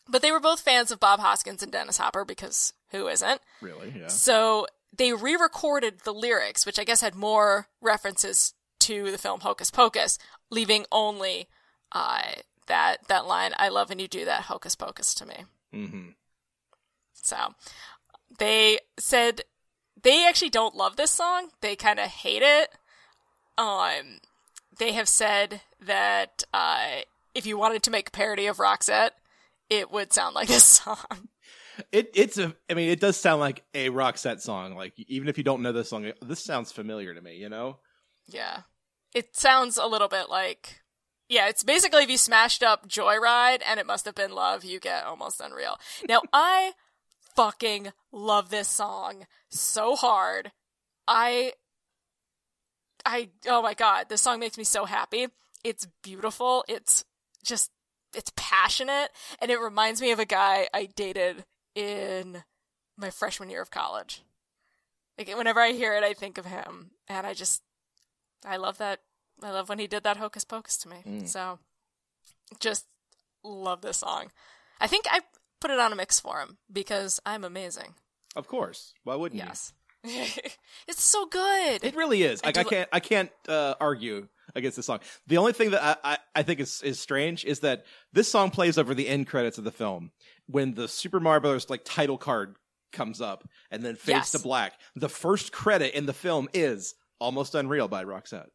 [0.08, 3.42] But they were both fans of Bob Hoskins and Dennis Hopper because who isn't?
[3.62, 3.94] Really?
[3.98, 4.08] Yeah.
[4.08, 9.72] So they re-recorded the lyrics, which I guess had more references to the film Hocus
[9.72, 11.48] Pocus, leaving only
[11.92, 12.22] uh,
[12.68, 16.10] that that line "I love when you do that Hocus Pocus to me." Mm-hmm.
[17.14, 17.38] So
[18.38, 19.42] they said
[20.02, 21.50] they actually don't love this song.
[21.62, 22.70] They kind of hate it.
[23.58, 24.20] Um,
[24.78, 27.02] they have said that uh,
[27.34, 29.12] if you wanted to make a parody of Roxette,
[29.80, 30.98] it would sound like this song.
[31.92, 32.56] It it's a.
[32.70, 34.76] I mean, it does sound like a Roxette song.
[34.76, 37.38] Like even if you don't know this song, this sounds familiar to me.
[37.38, 37.80] You know.
[38.28, 38.60] Yeah.
[39.16, 40.84] It sounds a little bit like
[41.30, 44.80] yeah, it's basically if you smashed up Joyride and it must have been love, you
[44.80, 45.80] get almost unreal.
[46.08, 46.74] Now I
[47.36, 50.52] fucking love this song so hard.
[51.08, 51.54] I
[53.04, 55.28] I oh my god, this song makes me so happy.
[55.64, 56.64] It's beautiful.
[56.68, 57.04] It's
[57.44, 57.72] just
[58.16, 61.46] it's passionate and it reminds me of a guy I dated
[61.76, 62.44] in
[62.98, 64.24] my freshman year of college.
[65.18, 67.62] Like whenever I hear it I think of him and I just
[68.46, 69.00] I love that
[69.42, 71.26] I love when he did that hocus pocus to me.
[71.26, 71.60] So
[72.60, 72.86] just
[73.44, 74.32] love this song.
[74.80, 75.22] I think I
[75.60, 77.96] put it on a mix for him because I'm amazing.
[78.36, 78.94] Of course.
[79.04, 79.48] Why wouldn't you?
[79.48, 79.74] Yes.
[80.88, 81.84] it's so good.
[81.84, 82.44] It really is.
[82.44, 85.00] Like I do- can't I can't uh, argue against this song.
[85.28, 88.52] The only thing that I, I, I think is is strange is that this song
[88.52, 90.12] plays over the end credits of the film
[90.48, 92.56] when the Super Mario Brothers like title card
[92.92, 94.32] comes up and then fades Yes.
[94.34, 94.74] to black.
[94.96, 98.48] The first credit in the film is Almost Unreal by Roxette,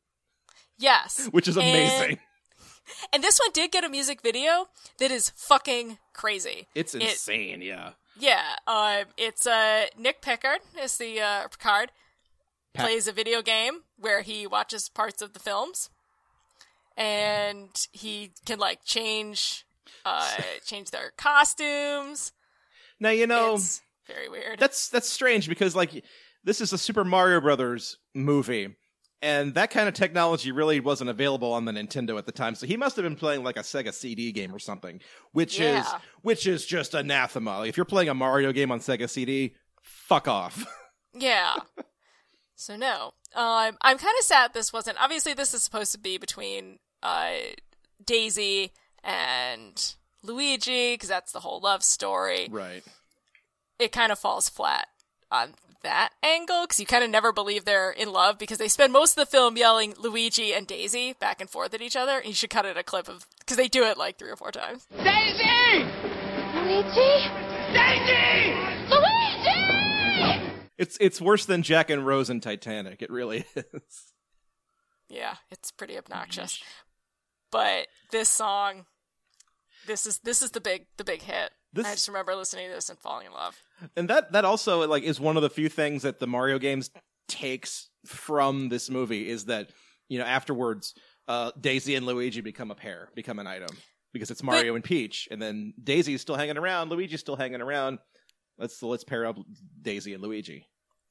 [0.79, 1.27] yes.
[1.33, 2.19] which is amazing.
[3.13, 4.67] And this one did get a music video
[4.99, 6.69] that is fucking crazy.
[6.75, 7.91] it's it- insane, yeah.
[8.19, 11.93] Yeah, uh, it's uh, Nick Pickard is the uh, Picard
[12.73, 15.91] Pat- plays a video game where he watches parts of the films,
[16.97, 19.65] and he can like change
[20.05, 20.31] uh,
[20.65, 22.33] change their costumes.
[23.01, 24.59] Now you know it's very weird.
[24.59, 26.05] that's that's strange because like
[26.45, 28.77] this is a Super Mario Brothers movie,
[29.23, 32.55] and that kind of technology really wasn't available on the Nintendo at the time.
[32.55, 35.01] So he must have been playing like a Sega CD game or something,
[35.33, 35.87] which is
[36.23, 37.59] which is just anathema.
[37.59, 40.65] Like, if you're playing a Mario game on Sega CD, fuck off.
[41.15, 41.55] Yeah.
[42.59, 45.01] So no, um, I'm kind of sad this wasn't.
[45.01, 47.31] Obviously, this is supposed to be between uh,
[48.05, 48.73] Daisy
[49.05, 49.95] and
[50.25, 52.49] Luigi because that's the whole love story.
[52.51, 52.83] right.
[53.79, 54.89] It kind of falls flat
[55.31, 58.93] on that angle because you kind of never believe they're in love because they spend
[58.93, 62.19] most of the film yelling Luigi and Daisy back and forth at each other.
[62.19, 64.37] And you should cut it a clip of because they do it like three or
[64.37, 64.85] four times.
[64.97, 65.87] Daisy,
[66.55, 67.31] Luigi!
[67.73, 68.78] Daisy!
[70.79, 70.87] Luigi!
[70.87, 73.03] It's it's worse than Jack and Rose in Titanic.
[73.03, 74.13] It really is.
[75.09, 76.63] Yeah, it's pretty obnoxious.
[77.51, 78.85] But this song,
[79.87, 81.51] this is this is the big the big hit.
[81.73, 83.57] This- I just remember listening to this and falling in love.
[83.97, 86.91] And that that also like is one of the few things that the Mario games
[87.29, 89.71] takes from this movie is that
[90.09, 90.95] you know afterwards
[91.27, 93.69] uh, Daisy and Luigi become a pair, become an item
[94.15, 97.99] because it's Mario and Peach, and then Daisy's still hanging around, Luigi's still hanging around.
[98.59, 99.37] Let's let's pair up
[99.83, 100.67] Daisy and Luigi.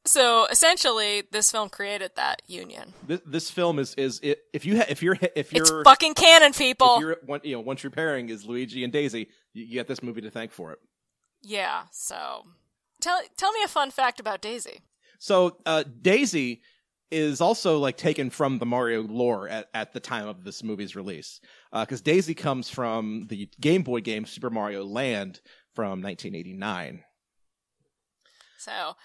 [0.06, 2.94] So essentially, this film created that union.
[3.06, 6.14] This, this film is is it, if you ha- if you're if you're it's fucking
[6.14, 7.00] canon, if people.
[7.00, 10.02] you're one you know once your pairing is Luigi and Daisy, you, you get this
[10.02, 10.80] movie to thank for it.
[11.42, 11.84] Yeah.
[11.92, 12.46] So
[13.02, 14.82] tell tell me a fun fact about Daisy.
[15.20, 16.62] So uh, Daisy
[17.12, 20.96] is also like taken from the Mario lore at, at the time of this movie's
[20.96, 21.40] release,
[21.72, 25.42] because Daisy comes from the Game Boy game Super Mario Land
[25.74, 27.04] from 1989.
[28.68, 28.96] So,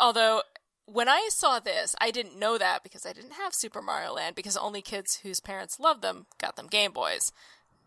[0.00, 0.42] although
[0.86, 4.34] when I saw this, I didn't know that because I didn't have Super Mario Land
[4.36, 7.32] because only kids whose parents loved them got them Game Boys.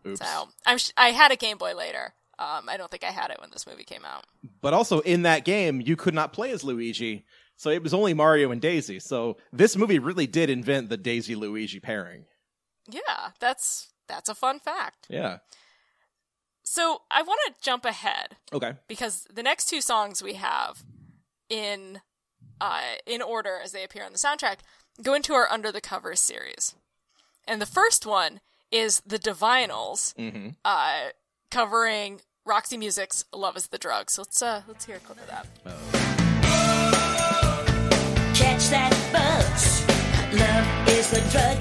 [0.06, 0.18] Oops.
[0.20, 2.14] So I'm sh- I had a Game Boy later.
[2.38, 4.24] Um, I don't think I had it when this movie came out.
[4.60, 7.24] But also in that game, you could not play as Luigi,
[7.56, 9.00] so it was only Mario and Daisy.
[9.00, 12.24] So this movie really did invent the Daisy Luigi pairing.
[12.88, 15.06] Yeah, that's that's a fun fact.
[15.10, 15.38] Yeah.
[16.62, 18.74] So I want to jump ahead Okay.
[18.88, 20.84] because the next two songs we have
[21.48, 22.00] in
[22.60, 24.58] uh, in order as they appear on the soundtrack
[25.02, 26.74] go into our Under the Covers series,
[27.46, 30.48] and the first one is the Divinyls Mm-hmm.
[30.64, 31.10] uh,
[31.50, 35.26] covering Roxy Music's "Love Is the Drug." So let's uh, let's hear a clip of
[35.28, 35.46] that.
[38.34, 39.84] Catch that buzz.
[40.32, 41.58] Love is the drug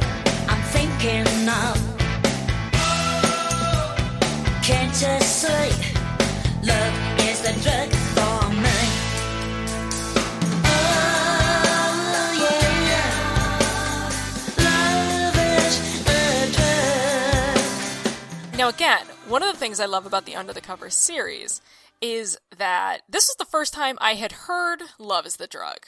[0.50, 1.78] I'm thinking of.
[4.64, 5.70] Can't you see?
[6.64, 7.90] Love is the drug
[18.68, 21.62] Now again, One of the things I love about the Under the Cover series
[22.02, 25.88] is that this was the first time I had heard Love is the Drug.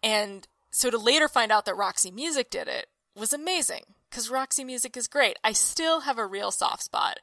[0.00, 4.62] And so to later find out that Roxy Music did it was amazing because Roxy
[4.62, 5.40] Music is great.
[5.42, 7.18] I still have a real soft spot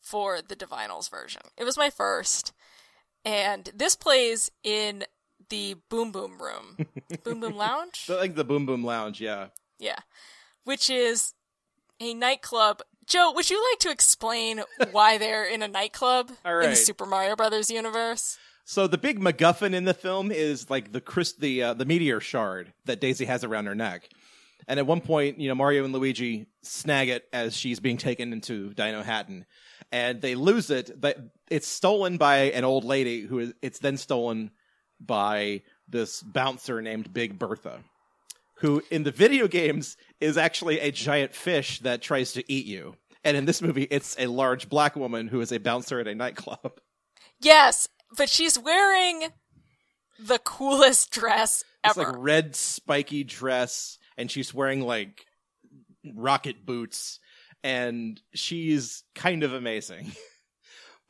[0.00, 1.42] for the Divinyls version.
[1.56, 2.52] It was my first.
[3.24, 5.04] And this plays in
[5.50, 6.84] the Boom Boom Room.
[7.22, 8.06] Boom Boom Lounge?
[8.08, 9.50] Like the Boom Boom Lounge, yeah.
[9.78, 10.00] Yeah.
[10.64, 11.32] Which is
[12.00, 12.82] a nightclub.
[13.10, 16.76] Joe, would you like to explain why they're in a nightclub All in the.
[16.76, 18.38] Super Mario Brothers universe?
[18.64, 22.20] So the big MacGuffin in the film is like the Chris, the uh, the meteor
[22.20, 24.08] shard that Daisy has around her neck,
[24.68, 28.32] and at one point, you know, Mario and Luigi snag it as she's being taken
[28.32, 29.44] into Dinohattan,
[29.90, 31.00] and they lose it.
[31.00, 31.18] But
[31.50, 33.54] it's stolen by an old lady who is.
[33.60, 34.52] It's then stolen
[35.00, 37.80] by this bouncer named Big Bertha,
[38.60, 42.94] who in the video games is actually a giant fish that tries to eat you.
[43.24, 46.14] And in this movie, it's a large black woman who is a bouncer at a
[46.14, 46.80] nightclub.
[47.40, 49.28] Yes, but she's wearing
[50.18, 52.12] the coolest dress It's ever.
[52.12, 55.24] like red spiky dress, and she's wearing like
[56.14, 57.18] rocket boots,
[57.64, 60.12] and she's kind of amazing.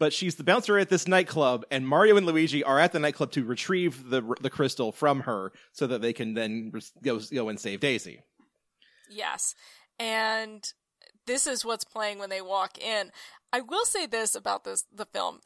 [0.01, 3.31] but she's the bouncer at this nightclub, and Mario and Luigi are at the nightclub
[3.33, 6.73] to retrieve the the crystal from her, so that they can then
[7.05, 8.23] go go and save Daisy.
[9.11, 9.55] Yes.
[9.99, 10.73] And
[11.27, 13.13] this is what's playing when they walk in.
[13.53, 15.41] I will say this about this the film.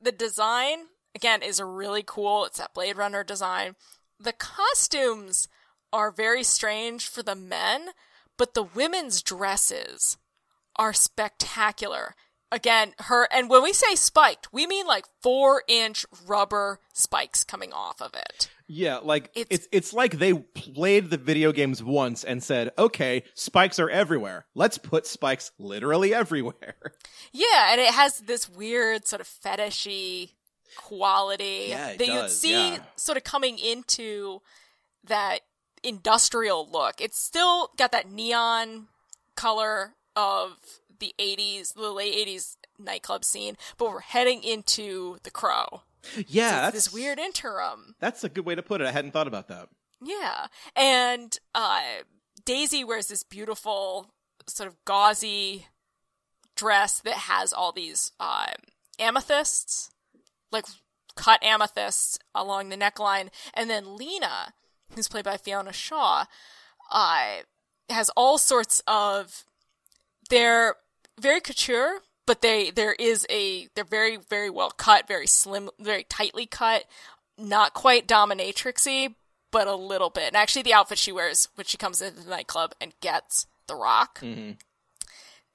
[0.00, 2.46] The design, again, is really cool.
[2.46, 3.76] It's that Blade Runner design.
[4.18, 5.46] The costumes
[5.92, 7.90] are very strange for the men,
[8.38, 10.16] but the women's dresses
[10.76, 12.14] are spectacular.
[12.52, 17.72] Again, her, and when we say spiked, we mean like four inch rubber spikes coming
[17.72, 18.48] off of it.
[18.66, 23.24] Yeah, like It's- it's it's like they played the video games once and said, "Okay,
[23.34, 24.46] spikes are everywhere.
[24.54, 26.76] Let's put spikes literally everywhere."
[27.32, 30.30] Yeah, and it has this weird sort of fetishy
[30.76, 32.78] quality Yeah, that you does, see yeah.
[32.96, 34.40] sort of coming into
[35.04, 35.40] that
[35.82, 37.00] industrial look.
[37.00, 38.88] It's still got that neon
[39.36, 40.58] color of
[41.00, 45.82] the 80s, the late 80s nightclub scene, but we're heading into the crow.
[46.26, 47.94] Yeah, It's this weird interim.
[47.98, 48.86] That's a good way to put it.
[48.86, 49.68] I hadn't thought about that.
[50.02, 50.46] Yeah.
[50.74, 51.82] And uh,
[52.44, 54.10] Daisy wears this beautiful,
[54.46, 55.66] sort of gauzy
[56.56, 58.54] dress that has all these um,
[58.98, 59.90] amethysts,
[60.50, 60.64] like
[61.16, 63.28] cut amethysts along the neckline.
[63.52, 64.54] And then Lena,
[64.94, 66.24] who's played by Fiona Shaw,
[66.90, 67.24] uh,
[67.90, 69.44] has all sorts of.
[70.30, 70.76] They're
[71.20, 76.04] very couture, but they there is a they're very very well cut, very slim, very
[76.04, 76.84] tightly cut,
[77.38, 79.14] not quite dominatrixy,
[79.52, 80.28] but a little bit.
[80.28, 83.76] And actually, the outfit she wears when she comes into the nightclub and gets the
[83.76, 84.18] rock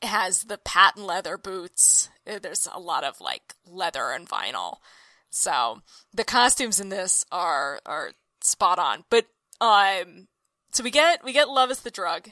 [0.01, 2.09] it has the patent leather boots.
[2.29, 4.77] Uh, There's a lot of like leather and vinyl.
[5.29, 5.81] So
[6.13, 9.03] the costumes in this are are spot on.
[9.09, 9.25] But
[9.61, 10.27] um,
[10.71, 12.29] so we get we get love is the drug,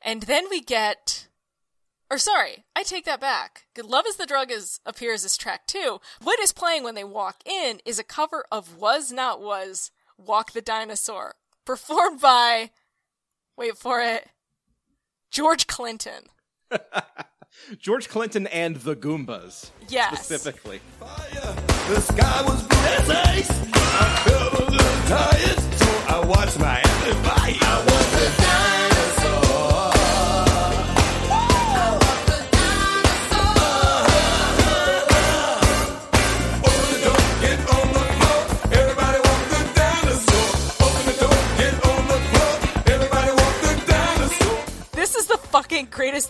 [0.00, 1.28] and then we get.
[2.12, 3.64] Or sorry, I take that back.
[3.74, 5.98] 'Cause Love is the Drug is appears as track two.
[6.20, 10.52] What is playing when they walk in is a cover of Was Not Was Walk
[10.52, 12.70] the Dinosaur, performed by
[13.56, 14.28] wait for it,
[15.30, 16.24] George Clinton.
[17.78, 20.12] George Clinton and the Goombas Yes.
[20.18, 20.82] specifically.
[21.00, 23.50] The sky was blue as ice.
[23.50, 26.82] I felt a little tired, so I watched my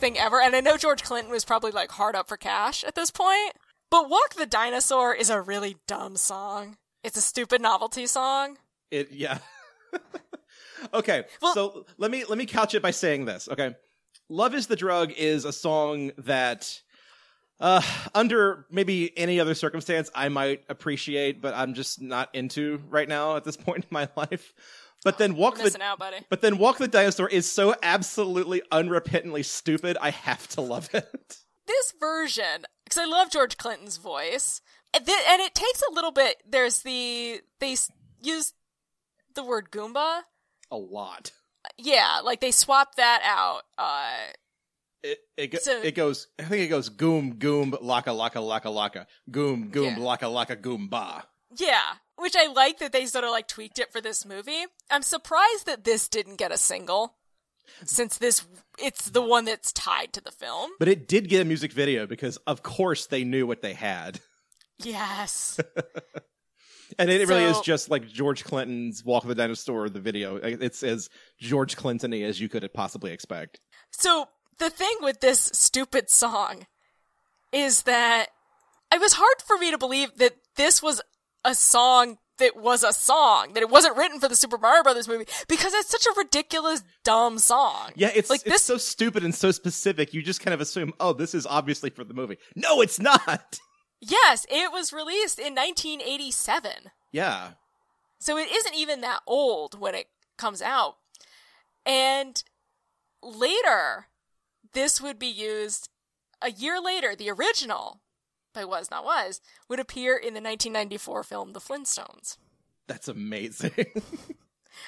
[0.03, 0.41] thing ever.
[0.43, 3.53] And I know George Clinton was probably like hard up for cash at this point.
[3.91, 6.77] But Walk the Dinosaur is a really dumb song.
[7.05, 8.59] It's a stupid novelty song.
[8.91, 9.39] It yeah.
[10.95, 13.49] okay, Well- so let me let me couch it by saying this.
[13.51, 13.75] Okay,
[14.29, 16.81] "Love Is the Drug" is a song that,
[17.61, 17.83] uh,
[18.15, 23.37] under maybe any other circumstance, I might appreciate, but I'm just not into right now
[23.37, 24.53] at this point in my life.
[25.05, 26.19] But then "Walk the out, buddy.
[26.31, 29.97] But then "Walk the Dinosaur" is so absolutely unrepentantly stupid.
[30.01, 31.39] I have to love it.
[31.67, 34.61] This version, because I love George Clinton's voice,
[34.95, 36.37] and, th- and it takes a little bit.
[36.49, 37.91] There's the they s-
[38.23, 38.53] use
[39.35, 40.23] the word Goomba.
[40.71, 41.31] A lot.
[41.79, 43.63] Yeah, like they swap that out.
[43.79, 44.33] Uh,
[45.05, 46.29] It it, go, So- it goes.
[46.39, 49.97] I think it goes goom goom laka laka laka laka goom goom Yeah.
[49.99, 51.27] laka laka goom ba.
[51.57, 54.65] Yeah, which I like that they sort of like tweaked it for this movie.
[54.91, 57.15] I'm surprised that this didn't get a single.
[57.85, 58.47] since this
[58.79, 60.71] it's the one that's tied to the film.
[60.79, 64.21] But it did get a music video because, of course, they knew what they had.
[64.79, 65.61] Yes.
[66.99, 70.37] And it really is just like George Clinton's Walk of the Dinosaur, the video.
[70.37, 71.09] It's as
[71.39, 73.61] George Clinton as you could possibly expect.
[73.91, 76.67] So the thing with this stupid song
[77.53, 78.27] is that
[78.93, 81.01] it was hard for me to believe that this was
[81.45, 85.07] a song that was a song, that it wasn't written for the Super Mario Brothers
[85.09, 87.91] movie because it's such a ridiculous, dumb song.
[87.95, 88.63] Yeah, it's like it's this.
[88.65, 90.13] so stupid and so specific.
[90.13, 92.39] You just kind of assume, oh, this is obviously for the movie.
[92.57, 93.59] No, it's not.
[94.01, 96.91] yes, it was released in 1987.
[97.13, 97.53] Yeah.
[98.19, 100.97] So it isn't even that old when it comes out.
[101.85, 102.43] And
[103.23, 104.07] later,
[104.73, 105.89] this would be used
[106.41, 108.01] a year later, the original
[108.53, 112.37] by Was Not Was would appear in the 1994 film The Flintstones.
[112.87, 113.73] That's amazing.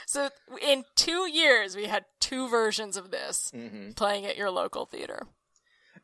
[0.06, 0.30] So
[0.66, 3.90] in two years, we had two versions of this Mm-hmm.
[3.92, 5.26] playing at your local theater.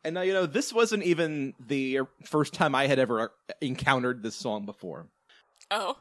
[0.03, 4.35] and now, you know, this wasn't even the first time I had ever encountered this
[4.35, 5.07] song before.
[5.71, 5.97] Oh,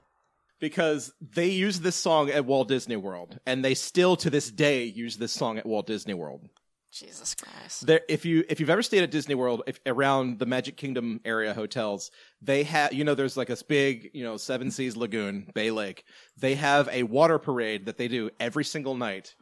[0.59, 4.85] because they used this song at Walt Disney World, and they still to this day
[4.85, 6.51] use this song at Walt Disney World.
[6.91, 7.87] Jesus Christ.
[7.87, 11.21] There, if you if you've ever stayed at Disney World, if around the Magic Kingdom
[11.25, 12.11] area hotels,
[12.43, 16.05] they have you know there's like this big you know Seven Seas Lagoon Bay Lake.
[16.37, 19.35] They have a water parade that they do every single night.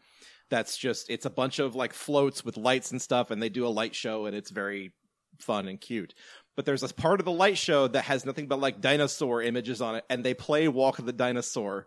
[0.50, 3.66] That's just it's a bunch of like floats with lights and stuff, and they do
[3.66, 4.92] a light show, and it's very
[5.38, 6.14] fun and cute.
[6.54, 9.80] But there's this part of the light show that has nothing but like dinosaur images
[9.80, 11.86] on it, and they play Walk of the Dinosaur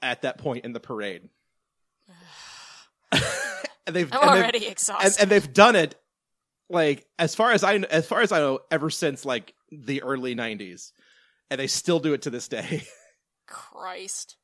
[0.00, 1.28] at that point in the parade.
[3.86, 5.22] and they've I'm and they've- already and, exhausted.
[5.22, 5.94] and they've done it
[6.68, 10.34] like as far as I as far as I know ever since like the early
[10.34, 10.92] 90s
[11.50, 12.84] and they still do it to this day.
[13.46, 14.36] Christ.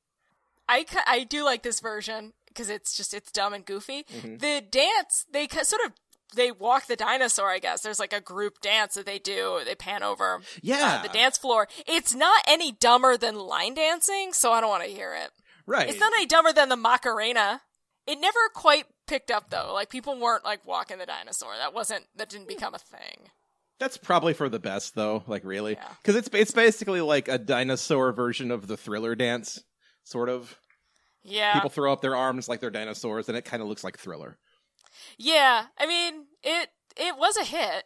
[0.69, 4.05] I, I do like this version because it's just it's dumb and goofy.
[4.05, 4.37] Mm-hmm.
[4.39, 5.93] The dance they sort of
[6.35, 7.51] they walk the dinosaur.
[7.51, 9.61] I guess there's like a group dance that they do.
[9.67, 11.01] They pan over Yeah.
[11.01, 11.69] uh, the dance floor.
[11.87, 15.31] It's not any dumber than line dancing, so I don't want to hear it.
[15.67, 15.89] right.
[15.91, 17.61] It's not any dumber than the Macarena.
[18.07, 19.73] It never quite picked up though.
[19.73, 21.53] Like people weren't like walking the dinosaur.
[21.59, 23.31] That wasn't that didn't become a thing.
[23.79, 25.75] That's probably for the best though, like really.
[25.75, 25.89] Yeah.
[26.05, 29.63] Cuz it's it's basically like a dinosaur version of the thriller dance
[30.05, 30.59] sort of.
[31.23, 31.55] Yeah.
[31.55, 34.39] People throw up their arms like they're dinosaurs and it kind of looks like thriller.
[35.19, 36.71] Yeah, I mean it.
[36.97, 37.85] It was a hit.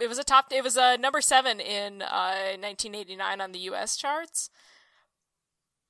[0.00, 0.52] It was a top.
[0.52, 3.96] It was a number seven in uh, 1989 on the U.S.
[3.96, 4.50] charts.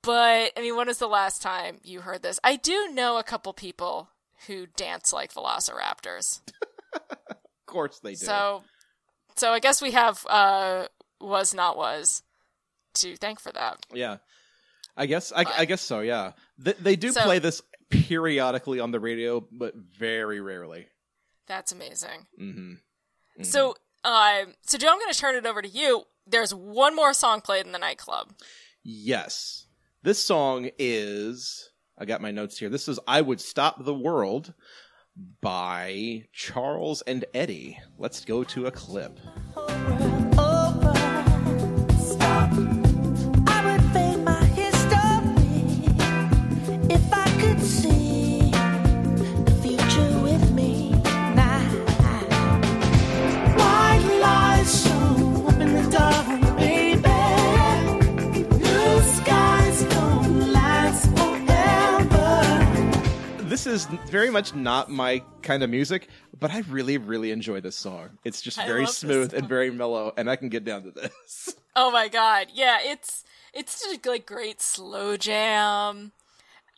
[0.01, 2.39] But I mean, when was the last time you heard this?
[2.43, 4.09] I do know a couple people
[4.47, 6.41] who dance like velociraptors.
[6.93, 8.25] Of course they do.
[8.25, 8.63] So,
[9.35, 10.87] so I guess we have uh,
[11.21, 12.23] was not was
[12.95, 13.85] to thank for that.
[13.93, 14.17] Yeah,
[14.97, 15.99] I guess I, I guess so.
[15.99, 16.31] Yeah,
[16.63, 20.87] Th- they do So- play this periodically on the radio, but very rarely.
[21.47, 22.27] That's amazing.
[22.39, 23.43] Mm-hmm.
[23.43, 26.03] So, um, so Joe, I'm going to turn it over to you.
[26.27, 28.33] There's one more song played in the nightclub.
[28.83, 29.65] Yes,
[30.03, 31.68] this song is.
[31.99, 32.69] I got my notes here.
[32.69, 34.53] This is "I Would Stop the World"
[35.41, 37.77] by Charles and Eddie.
[37.97, 39.19] Let's go to a clip.
[63.69, 66.07] Is very much not my kind of music,
[66.39, 68.17] but I really, really enjoy this song.
[68.23, 71.55] It's just I very smooth and very mellow, and I can get down to this.
[71.75, 76.11] Oh my god, yeah, it's it's just like great slow jam,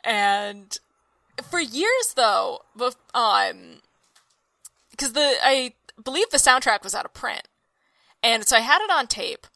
[0.04, 0.78] and
[1.42, 2.60] for years though,
[3.16, 3.80] um,
[4.92, 5.74] because the I
[6.04, 7.48] believe the soundtrack was out of print,
[8.22, 9.48] and so I had it on tape,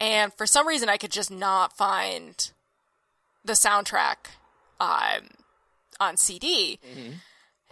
[0.00, 2.50] and for some reason I could just not find
[3.44, 4.28] the soundtrack,
[4.80, 5.28] um,
[6.00, 6.78] on CD.
[6.84, 7.12] Mm-hmm.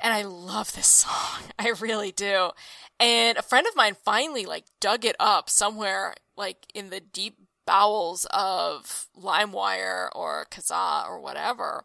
[0.02, 1.42] And I love this song.
[1.58, 2.50] I really do.
[2.98, 7.36] And a friend of mine finally like dug it up somewhere like in the deep
[7.66, 11.84] bowels of LimeWire or Kazaa or whatever.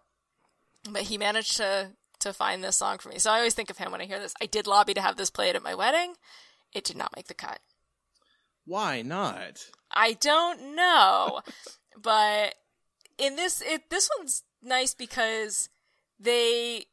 [0.90, 3.20] But he managed to to find this song for me.
[3.20, 4.34] So I always think of him when I hear this.
[4.42, 6.16] I did lobby to have this played at my wedding.
[6.74, 7.60] It did not make the cut.
[8.66, 9.66] Why not?
[9.92, 11.42] I don't know,
[12.02, 12.56] but
[13.18, 15.70] in this, it this one's nice because
[16.20, 16.86] they.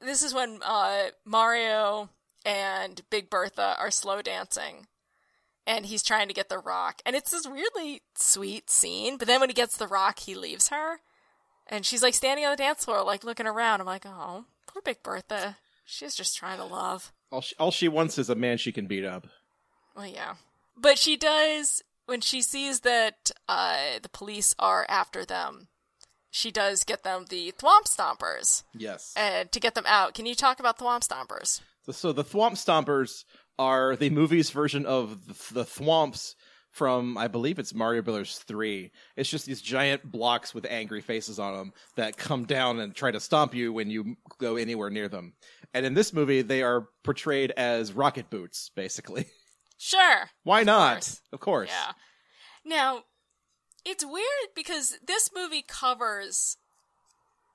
[0.00, 2.08] This is when uh, Mario
[2.44, 4.86] and Big Bertha are slow dancing,
[5.66, 9.18] and he's trying to get the rock, and it's this really sweet scene.
[9.18, 11.00] But then when he gets the rock, he leaves her,
[11.66, 13.80] and she's like standing on the dance floor, like looking around.
[13.80, 15.58] I'm like, oh, poor Big Bertha.
[15.84, 17.12] She's just trying to love.
[17.32, 19.26] All she, all she wants is a man she can beat up.
[19.96, 20.34] Well, yeah.
[20.76, 25.68] But she does, when she sees that uh, the police are after them,
[26.30, 29.12] she does get them the Thwomp Stompers Yes.
[29.16, 30.14] and to get them out.
[30.14, 31.60] Can you talk about Thwomp Stompers?
[31.90, 33.24] So, the Thwomp Stompers
[33.58, 36.34] are the movie's version of the, Thwomps
[36.70, 38.92] from, I believe it's Mario Brothers 3.
[39.16, 43.10] It's just these giant blocks with angry faces on them that come down and try
[43.10, 45.32] to stomp you when you go anywhere near them.
[45.74, 49.26] And in this movie, they are portrayed as rocket boots, basically.
[49.82, 50.28] Sure.
[50.44, 50.96] Why not?
[50.96, 51.20] course.
[51.32, 51.70] Of course.
[51.70, 51.92] Yeah.
[52.66, 53.02] Now,
[53.84, 56.56] it's weird because this movie covers.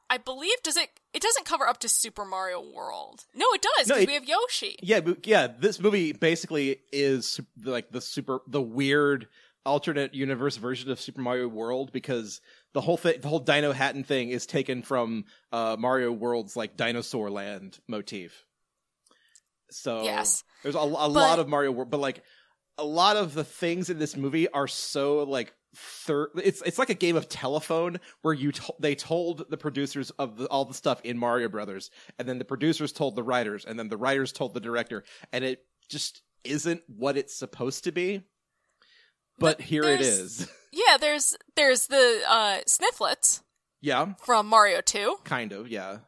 [0.09, 0.89] I believe does it?
[1.13, 3.25] It doesn't cover up to Super Mario World.
[3.33, 4.75] No, it does because it- we have Yoshi.
[4.81, 9.27] Yeah, yeah, this movie basically is like the super the weird
[9.65, 12.39] alternate universe version of Super Mario World because
[12.73, 17.31] the whole thing the whole Dinohattan thing is taken from uh Mario World's like dinosaur
[17.31, 18.45] land motif.
[19.71, 20.43] So Yes.
[20.61, 22.23] there's a, a lot of Mario World but like
[22.77, 26.89] a lot of the things in this movie are so like thir- it's it's like
[26.89, 30.73] a game of telephone where you to- they told the producers of the, all the
[30.73, 34.31] stuff in Mario Brothers and then the producers told the writers and then the writers
[34.31, 38.21] told the director and it just isn't what it's supposed to be.
[39.37, 40.49] But, But here it is.
[40.71, 43.41] Yeah, there's there's the uh, Snifits
[43.79, 44.15] yeah.
[44.25, 45.15] from Mario Two.
[45.23, 45.99] Kind of yeah.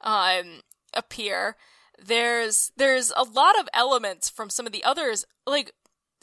[0.00, 1.54] Um, appear.
[2.04, 5.24] There's there's a lot of elements from some of the others.
[5.46, 5.74] Like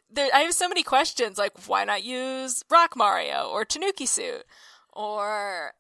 [0.10, 1.38] there, I have so many questions.
[1.38, 4.44] Like why not use Rock Mario or Tanuki Suit
[4.94, 5.74] or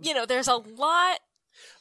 [0.00, 1.18] you know, there's a lot.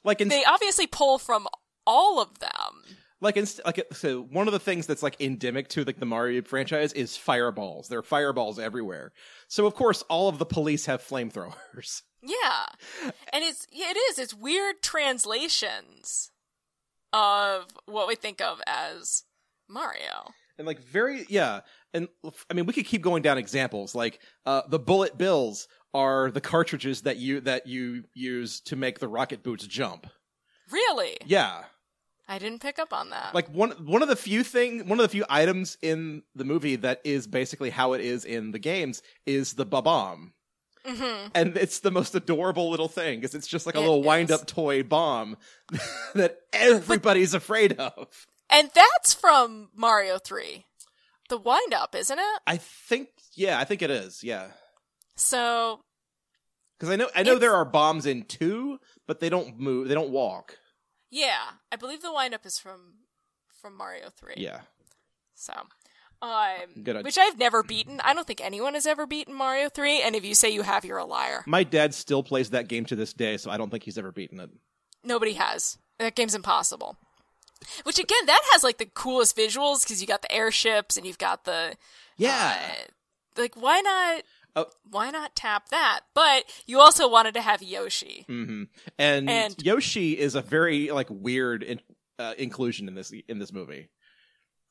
[0.04, 1.48] like in They obviously pull from
[1.88, 2.98] all of them.
[3.22, 6.42] like in, like so one of the things that's like endemic to like the Mario
[6.42, 7.88] franchise is fireballs.
[7.88, 9.12] There are fireballs everywhere.
[9.48, 12.02] So of course all of the police have flamethrowers.
[12.24, 12.68] Yeah.
[13.34, 14.20] And it's it is.
[14.20, 16.30] It's weird translations
[17.12, 19.24] of what we think of as
[19.68, 20.30] Mario.
[20.62, 21.62] And like very yeah.
[21.94, 22.08] And
[22.50, 23.94] i mean we could keep going down examples.
[23.94, 29.00] Like uh the bullet bills are the cartridges that you that you use to make
[29.00, 30.08] the rocket boots jump.
[30.72, 31.18] Really?
[31.26, 31.64] yeah.
[32.28, 33.36] I didn't pick up on that.
[33.36, 36.78] like one one of the few thing one of the few items in the movie
[36.78, 40.32] that is basically how it is in the games is the bomb
[40.86, 44.02] hmm and it's the most adorable little thing because it's just like a It little
[44.02, 45.36] wind up toy bomb
[46.16, 50.66] that everybody's afraid of And that's from Mario 3.
[51.30, 52.42] The wind up, isn't it?
[52.46, 54.48] i think yeah i think it is yeah
[55.16, 55.80] So,
[56.78, 59.88] Because I know I know there are bombs in two, but they don't move.
[59.88, 60.58] They don't walk.
[61.10, 62.96] yeah, I believe the wind up is from
[63.62, 64.34] from Mario 3.
[64.38, 64.62] Yeah,
[65.36, 65.54] So,
[66.22, 68.02] um, which I've never beaten.
[68.04, 70.84] I don't think anyone has ever beaten Mario 3, and if you say you have,
[70.84, 71.44] you're a liar.
[71.46, 74.12] my dad still plays that game to this day, so I don't think he's ever
[74.12, 74.50] beaten it.
[75.04, 75.78] Nobody has.
[76.00, 76.98] That game's impossible.
[77.84, 81.18] Which again, that has like the coolest visuals because you got the airships and you've
[81.18, 81.76] got the
[82.18, 84.66] Yeah, uh, like why not Oh.
[84.90, 86.02] why not tap that?
[86.14, 88.26] But you also wanted to have Yoshi.
[88.28, 88.64] hmm
[88.98, 91.80] and, And- Yoshi is a very like weird in,
[92.20, 93.90] uh, inclusion in this in this movie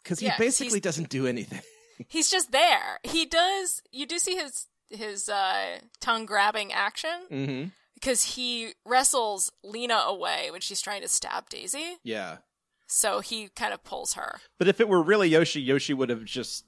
[0.02, 1.62] because he Yeah, basically doesn't do anything.
[2.08, 2.98] He's just there.
[3.04, 3.82] He does.
[3.90, 7.64] You do see his his uh, tongue grabbing action hmm
[7.94, 11.98] because he wrestles Lena away when she's trying to stab Daisy.
[12.02, 12.38] Yeah,
[12.92, 14.40] So he kind of pulls her.
[14.58, 16.64] but if it were really Yoshi, Yoshi would have just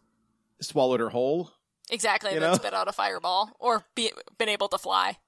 [0.60, 1.50] swallowed her whole.
[1.90, 2.56] Exactly, You and then know?
[2.56, 5.18] spit out a fireball or be, been able to fly.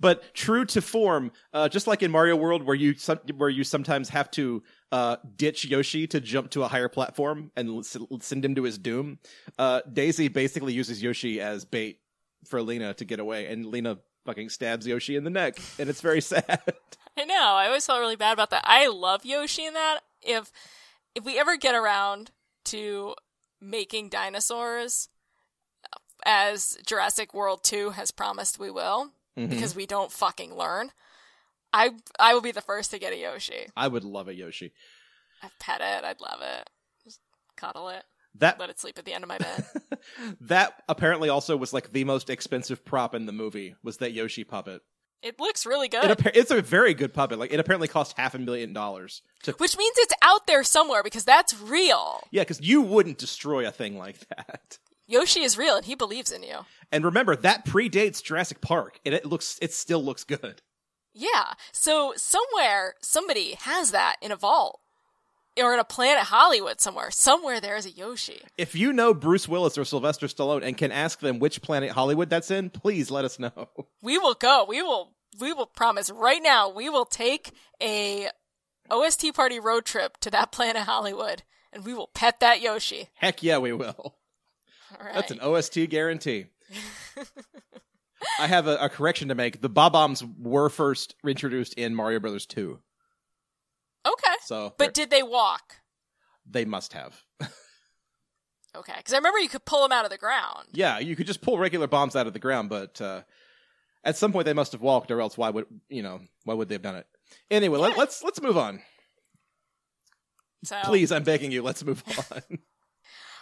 [0.00, 3.62] But true to form, uh, just like in Mario World, where you some, where you
[3.62, 8.56] sometimes have to uh, ditch Yoshi to jump to a higher platform and send him
[8.56, 9.20] to his doom,
[9.58, 12.00] uh, Daisy basically uses Yoshi as bait
[12.44, 16.00] for Lena to get away, and Lena fucking stabs Yoshi in the neck, and it's
[16.00, 16.60] very sad.
[17.16, 17.34] I know.
[17.54, 18.64] I always felt really bad about that.
[18.66, 20.00] I love Yoshi in that.
[20.22, 20.52] If
[21.14, 22.30] if we ever get around
[22.66, 23.14] to
[23.60, 25.08] making dinosaurs
[25.84, 29.50] uh, as Jurassic World 2 has promised we will mm-hmm.
[29.50, 30.90] because we don't fucking learn.
[31.72, 33.66] I I will be the first to get a Yoshi.
[33.76, 34.72] I would love a Yoshi.
[35.42, 36.04] I'd pet it.
[36.04, 36.70] I'd love it.
[37.04, 37.20] Just
[37.56, 38.04] cuddle it.
[38.36, 39.64] That Let it sleep at the end of my bed.
[40.42, 44.44] that apparently also was like the most expensive prop in the movie was that Yoshi
[44.44, 44.82] puppet.
[45.22, 46.10] It looks really It good.
[46.10, 47.38] appa- it's a very good puppet.
[47.38, 51.02] Like it apparently cost half a million dollars to which means it's out there somewhere
[51.02, 52.22] because that's real.
[52.30, 54.78] Yeah, because you wouldn't destroy a thing like that.
[55.06, 56.58] Yoshi is real and he believes in you.
[56.92, 60.62] And remember, that predates Jurassic Park, and it looks it still looks good.
[61.12, 61.54] Yeah.
[61.72, 64.79] So somewhere somebody has that in a vault.
[65.62, 67.10] Or in a planet Hollywood somewhere.
[67.10, 68.40] Somewhere there is a Yoshi.
[68.56, 72.30] If you know Bruce Willis or Sylvester Stallone and can ask them which planet Hollywood
[72.30, 73.68] that's in, please let us know.
[74.02, 74.64] We will go.
[74.66, 77.52] We will we will promise right now we will take
[77.82, 78.28] a
[78.90, 81.42] OST party road trip to that planet Hollywood,
[81.72, 83.08] and we will pet that Yoshi.
[83.14, 84.16] Heck yeah, we will.
[84.98, 85.14] All right.
[85.14, 86.46] That's an OST guarantee.
[88.38, 89.60] I have a, a correction to make.
[89.60, 92.78] The Bob-Ombs were first introduced in Mario Brothers 2,
[94.06, 94.29] okay.
[94.44, 95.76] So But did they walk?
[96.46, 97.22] they must have.
[98.76, 100.68] Okay, because I remember you could pull them out of the ground.
[100.72, 103.22] Yeah, you could just pull regular bombs out of the ground, but uh,
[104.04, 106.68] at some point they must have walked, or else why would you know why would
[106.68, 107.06] they have done it?
[107.50, 108.80] Anyway, let, let's let's move on.
[110.62, 112.58] So Please, I'm begging you, let's move on.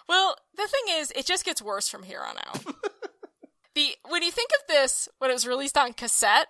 [0.08, 2.64] Well, the thing is, it just gets worse from here on out.
[3.74, 6.46] the when you think of this, when it was released on cassette,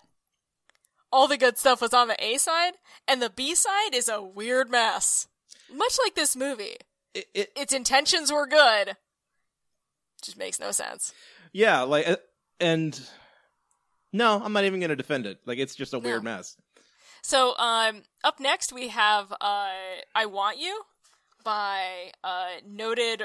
[1.13, 2.75] all the good stuff was on the A side,
[3.07, 5.27] and the B side is a weird mess.
[5.73, 6.77] Much like this movie,
[7.15, 8.97] it, it, its intentions were good,
[10.23, 11.13] just makes no sense.
[11.53, 12.17] yeah, like uh,
[12.61, 12.99] and
[14.13, 15.39] no, I'm not even going to defend it.
[15.47, 16.37] Like it's just a weird No.
[16.37, 16.57] mess.
[17.23, 19.71] So, um, up next we have uh,
[20.15, 20.83] "I Want You"
[21.45, 23.23] by uh, noted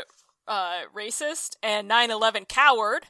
[0.47, 3.05] uh, racist and 9/11 coward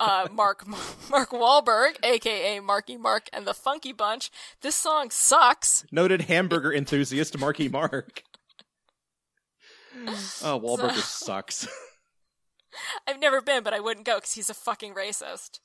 [0.00, 0.66] uh, Mark
[1.10, 4.30] Mark Wahlberg, aka Marky Mark and the Funky Bunch.
[4.62, 5.84] This song sucks.
[5.92, 8.22] Noted hamburger enthusiast Marky Mark.
[10.42, 11.68] Oh, Wahlburger So- sucks.
[13.06, 15.58] I've never been, but I wouldn't go because he's a fucking racist.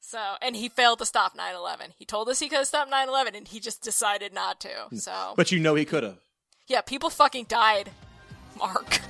[0.00, 1.92] So, and he failed to stop 9/11.
[1.98, 4.70] He told us he could have stopped 9/11, and he just decided not to.
[4.96, 6.18] So, but you know he could have.
[6.68, 7.90] yeah, people fucking died.
[8.58, 9.00] Mark.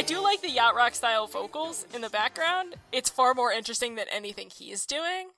[0.00, 2.74] I do like the yacht rock style vocals in the background.
[2.90, 5.28] It's far more interesting than anything he's doing.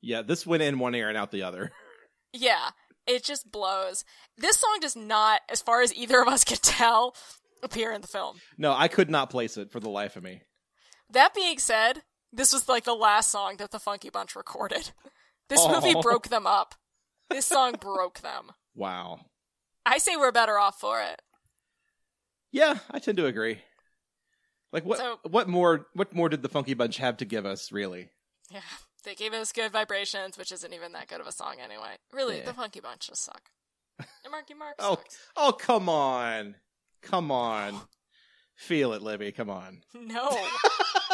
[0.00, 1.70] Yeah, this went in one ear and out the other.
[2.34, 2.70] Yeah,
[3.06, 4.06] it just blows.
[4.38, 7.14] This song does not, as far as either of us can tell,
[7.62, 8.38] appear in the film.
[8.56, 10.40] No, I could not place it for the life of me.
[11.10, 14.92] That being said, this was like the last song that the Funky Bunch recorded.
[15.50, 16.00] This movie oh.
[16.00, 16.74] broke them up.
[17.30, 18.52] This song broke them.
[18.74, 19.26] Wow.
[19.84, 21.20] I say we're better off for it.
[22.50, 23.58] Yeah, I tend to agree.
[24.72, 27.70] Like what So- what more what more did the Funky Bunch have to give us,
[27.72, 28.10] really?
[28.50, 28.60] Yeah,
[29.04, 31.96] they gave us good vibrations, which isn't even that good of a song anyway.
[32.12, 32.44] Really, Yeah.
[32.46, 33.50] the Funky Bunch just suck.
[33.98, 35.18] And Marky Mark Oh, sucks.
[35.36, 36.56] oh come on.
[37.02, 37.80] Come on.
[38.54, 39.82] Feel it, Libby, come on.
[39.94, 40.28] No,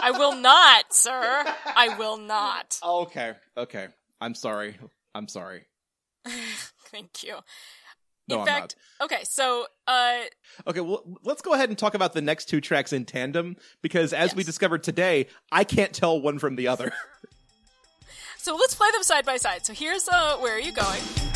[0.03, 1.45] I will not, sir.
[1.65, 2.79] I will not.
[2.85, 3.33] Okay.
[3.57, 3.89] Okay.
[4.21, 4.77] I'm sorry.
[5.15, 5.65] I'm sorry.
[6.91, 7.37] Thank you.
[8.29, 10.19] No, in fact, okay, so uh,
[10.67, 14.13] Okay, well, let's go ahead and talk about the next two tracks in tandem because
[14.13, 16.93] as we discovered today, I can't tell one from the other.
[18.39, 19.65] so let's play them side by side.
[19.65, 21.28] So here's uh, where are you going?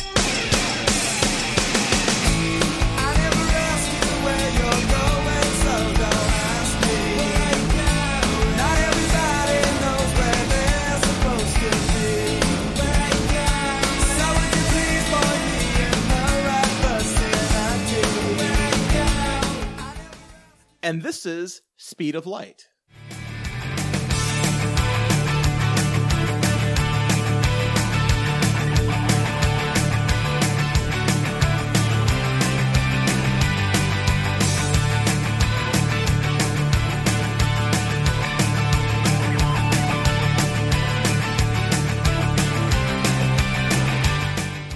[20.83, 22.67] And this is Speed of Light.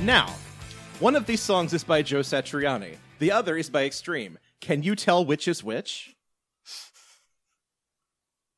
[0.02, 0.34] Now,
[1.02, 2.96] one of these songs is by Joe Satriani.
[3.20, 4.40] The other is by Extreme.
[4.62, 6.16] Can you tell which is which?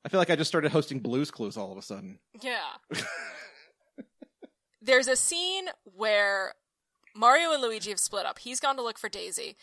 [0.06, 2.20] I feel like I just started hosting Blues Clues all of a sudden.
[2.42, 2.78] Yeah.
[4.82, 6.54] There's a scene where
[7.16, 8.40] Mario and Luigi have split up.
[8.40, 9.58] He's gone to look for Daisy.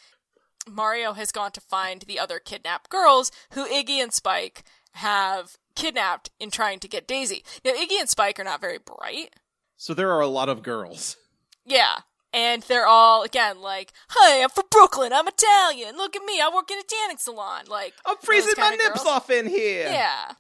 [0.68, 4.62] Mario has gone to find the other kidnapped girls who Iggy and Spike
[4.92, 7.44] have kidnapped in trying to get Daisy.
[7.64, 9.34] Now, Iggy and Spike are not very bright.
[9.76, 11.16] So there are a lot of girls.
[11.64, 11.98] Yeah.
[12.36, 15.12] And they're all, again, like, Hey, I'm from Brooklyn.
[15.12, 15.96] I'm Italian.
[15.96, 16.38] Look at me.
[16.40, 17.64] I work in a tanning salon.
[17.68, 19.06] Like, I'm freezing my nips girls.
[19.06, 19.88] off in here.
[19.90, 20.32] Yeah.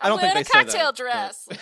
[0.00, 1.48] I don't think they a say cocktail that, dress.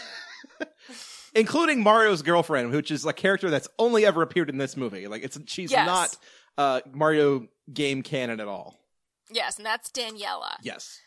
[1.34, 5.08] Including Mario's girlfriend, which is a character that's only ever appeared in this movie.
[5.08, 5.86] Like it's she's Yes.
[5.86, 6.16] not
[6.56, 8.78] uh Mario game canon at all.
[9.32, 10.54] yes, and that's Daniela.
[10.62, 11.00] Yes.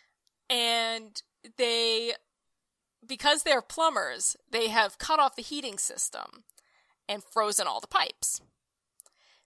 [0.49, 1.22] and
[1.57, 2.13] they
[3.05, 6.43] because they're plumbers they have cut off the heating system
[7.07, 8.41] and frozen all the pipes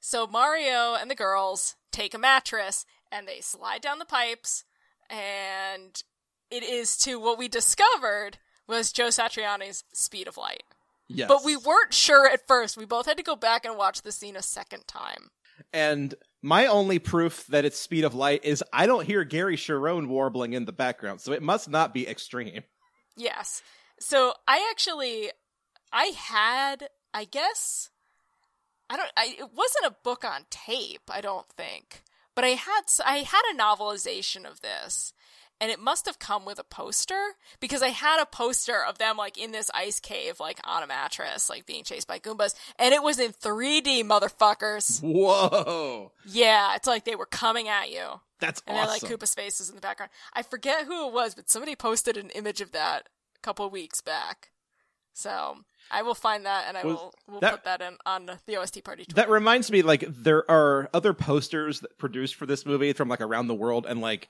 [0.01, 4.65] so mario and the girls take a mattress and they slide down the pipes
[5.09, 6.03] and
[6.49, 8.37] it is to what we discovered
[8.67, 10.63] was Joe Satriani's Speed of Light.
[11.07, 11.27] Yes.
[11.27, 12.77] But we weren't sure at first.
[12.77, 15.29] We both had to go back and watch the scene a second time.
[15.73, 20.07] And my only proof that it's speed of light is I don't hear Gary Cherone
[20.07, 22.63] warbling in the background, so it must not be extreme.
[23.15, 23.61] Yes.
[23.99, 25.31] So I actually,
[25.91, 27.89] I had, I guess,
[28.91, 32.03] I don't, I, it wasn't a book on tape, I don't think,
[32.35, 35.13] but I had, I had a novelization of this.
[35.61, 37.21] And it must have come with a poster
[37.59, 40.87] because I had a poster of them like in this ice cave, like on a
[40.87, 42.55] mattress, like being chased by Goombas.
[42.79, 45.01] And it was in 3D, motherfuckers.
[45.03, 46.13] Whoa.
[46.25, 48.21] Yeah, it's like they were coming at you.
[48.39, 48.89] That's And awesome.
[49.01, 50.09] then like Koopa Spaces in the background.
[50.33, 53.71] I forget who it was, but somebody posted an image of that a couple of
[53.71, 54.49] weeks back.
[55.13, 55.57] So
[55.91, 58.83] I will find that and I will we'll that- put that in on the OST
[58.83, 59.05] party.
[59.15, 63.21] that reminds me like there are other posters that produced for this movie from like
[63.21, 64.29] around the world and like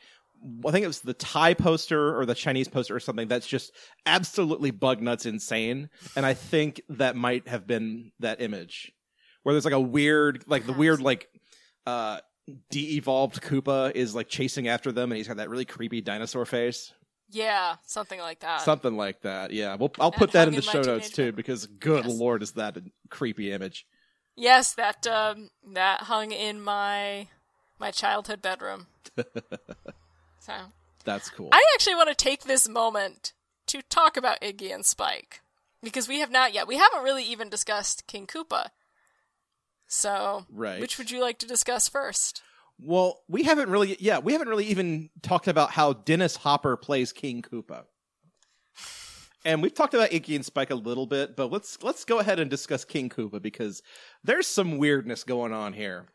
[0.66, 3.72] I think it was the Thai poster or the Chinese poster or something that's just
[4.08, 5.90] absolutely bug nuts insane.
[6.16, 8.92] And I think that might have been that image
[9.44, 11.30] where there's like a weird, like the weird, like,
[11.86, 12.22] uh,
[12.72, 16.92] de-evolved Koopa is like chasing after them and he's got that really creepy dinosaur face.
[17.32, 18.62] Yeah, something like that.
[18.62, 19.52] Something like that.
[19.52, 19.76] Yeah.
[19.76, 22.20] Well, I'll And put that in the show notes too because good Yes.
[22.20, 23.86] lord is that a creepy image.
[24.36, 27.28] yes, that um that hung in my
[27.80, 28.88] my childhood bedroom.
[30.40, 30.54] so
[31.04, 31.50] That's cool.
[31.52, 33.34] I actually want to take this moment
[33.68, 35.42] to talk about Iggy and Spike
[35.82, 36.68] because we have not yet.
[36.68, 38.70] We haven't really even discussed King Koopa.
[39.88, 40.80] So, Right.
[40.80, 42.44] which would you like to discuss first?
[42.84, 47.14] Well, we haven't really, yeah, we haven't really even talked about how Dennis Hopper plays
[47.14, 47.84] King Koopa.
[49.44, 52.40] And we've talked about Iggy and Spike a little bit, but let's let's go ahead
[52.40, 53.82] and discuss King Koopa because
[54.24, 56.08] there's some weirdness going on here.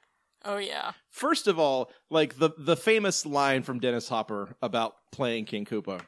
[0.44, 0.92] Oh yeah.
[1.10, 6.02] First of all, like the the famous line from Dennis Hopper about playing King Koopa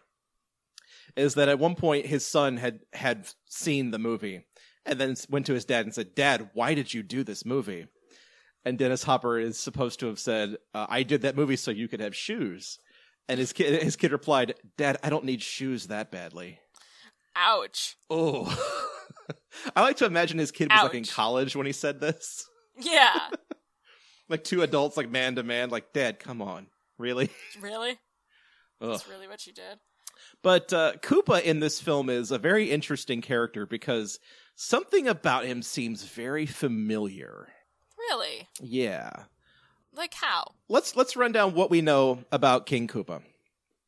[1.16, 4.44] is that at one point his son had had seen the movie
[4.86, 7.88] and then went to his dad and said, "Dad, why did you do this movie?"
[8.64, 11.88] And Dennis Hopper is supposed to have said, uh, "I did that movie so you
[11.88, 12.78] could have shoes."
[13.28, 16.60] And his kid his kid replied, "Dad, I don't need shoes that badly."
[17.36, 17.96] Ouch.
[18.10, 18.46] Oh.
[19.76, 22.44] I like to imagine his kid was like in college when he said this.
[22.76, 23.18] Yeah.
[24.30, 26.66] Like two adults like man to man like, "Dad, come on."
[26.98, 27.30] Really?
[27.62, 27.92] really?
[28.82, 28.90] Ugh.
[28.90, 29.78] That's really what you did.
[30.42, 34.18] But uh, Koopa in this film is a very interesting character because
[34.54, 37.48] something about him seems very familiar.
[38.08, 38.48] Really?
[38.60, 39.10] Yeah.
[39.94, 40.52] Like how?
[40.68, 43.22] Let's let's run down what we know about King Koopa.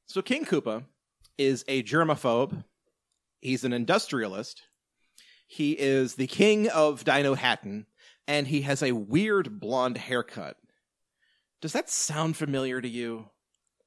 [0.07, 0.85] So King Koopa
[1.39, 2.65] is a germaphobe.
[3.41, 4.63] He's an industrialist.
[5.47, 7.87] He is the king of Dinohattan,
[8.29, 10.57] and he has a weird blonde haircut.
[11.61, 13.31] Does that sound familiar to you?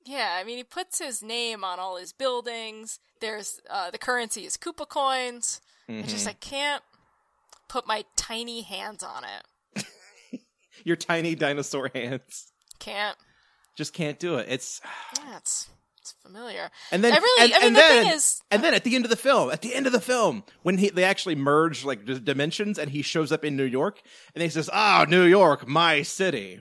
[0.05, 2.99] Yeah, I mean he puts his name on all his buildings.
[3.21, 5.61] There's uh the currency is Koopa coins.
[5.89, 6.81] I just I can't
[7.67, 9.45] put my tiny hands on it.
[10.83, 13.17] Your tiny dinosaur hands Can't.
[13.77, 14.47] just can't do it.
[14.49, 14.81] It's
[15.19, 15.69] Yeah, it's
[15.99, 16.69] it's familiar.
[16.91, 18.83] And then, I really- and, I mean, and the then, thing is- and then at
[18.83, 21.35] the end of the film, at the end of the film, when he they actually
[21.35, 24.01] merge like dimensions, and he shows up in New York,
[24.35, 26.59] and he says, "Ah, New York, my city."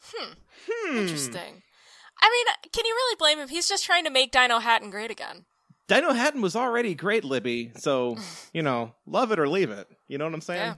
[0.00, 0.32] Hmm.
[0.70, 0.98] hmm.
[0.98, 1.62] Interesting.
[2.20, 3.48] I mean, can you really blame him?
[3.48, 5.44] He's just trying to make Dinohattan great again.
[5.88, 7.72] Dinohattan was already great, Libby.
[7.76, 8.16] So
[8.52, 9.88] you know, love it or leave it.
[10.06, 10.74] You know what I'm saying?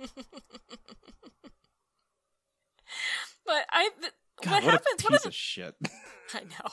[0.00, 0.06] Yeah.
[3.46, 5.00] But I, th- God, what, what, happens?
[5.00, 5.74] a What piece are of shit.
[6.34, 6.70] I know.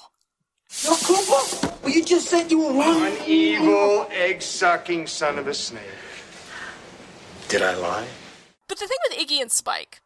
[0.85, 1.83] No, Koopa?
[1.83, 3.05] Well, you just said you were wrong.
[3.05, 5.81] An evil, egg sucking son of a snake.
[7.49, 8.07] Did I lie?
[8.69, 9.99] But the thing with Iggy and Spike,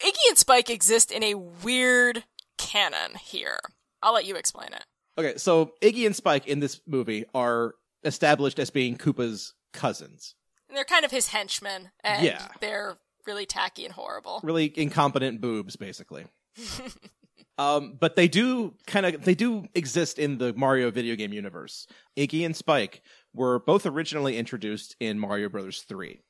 [0.00, 2.24] Iggy and Spike exist in a weird
[2.56, 3.58] canon here.
[4.02, 4.84] I'll let you explain it.
[5.18, 10.36] Okay, so Iggy and Spike in this movie are established as being Koopa's cousins.
[10.68, 12.46] And they're kind of his henchmen, and Yeah.
[12.60, 12.96] they're
[13.26, 14.40] really tacky and horrible.
[14.42, 16.26] really incompetent boobs basically.
[17.58, 21.86] Um but they do kind of they do exist in the mario video game universe.
[22.16, 23.02] Iggy and spike
[23.34, 26.20] were both originally introduced in mario brothers 3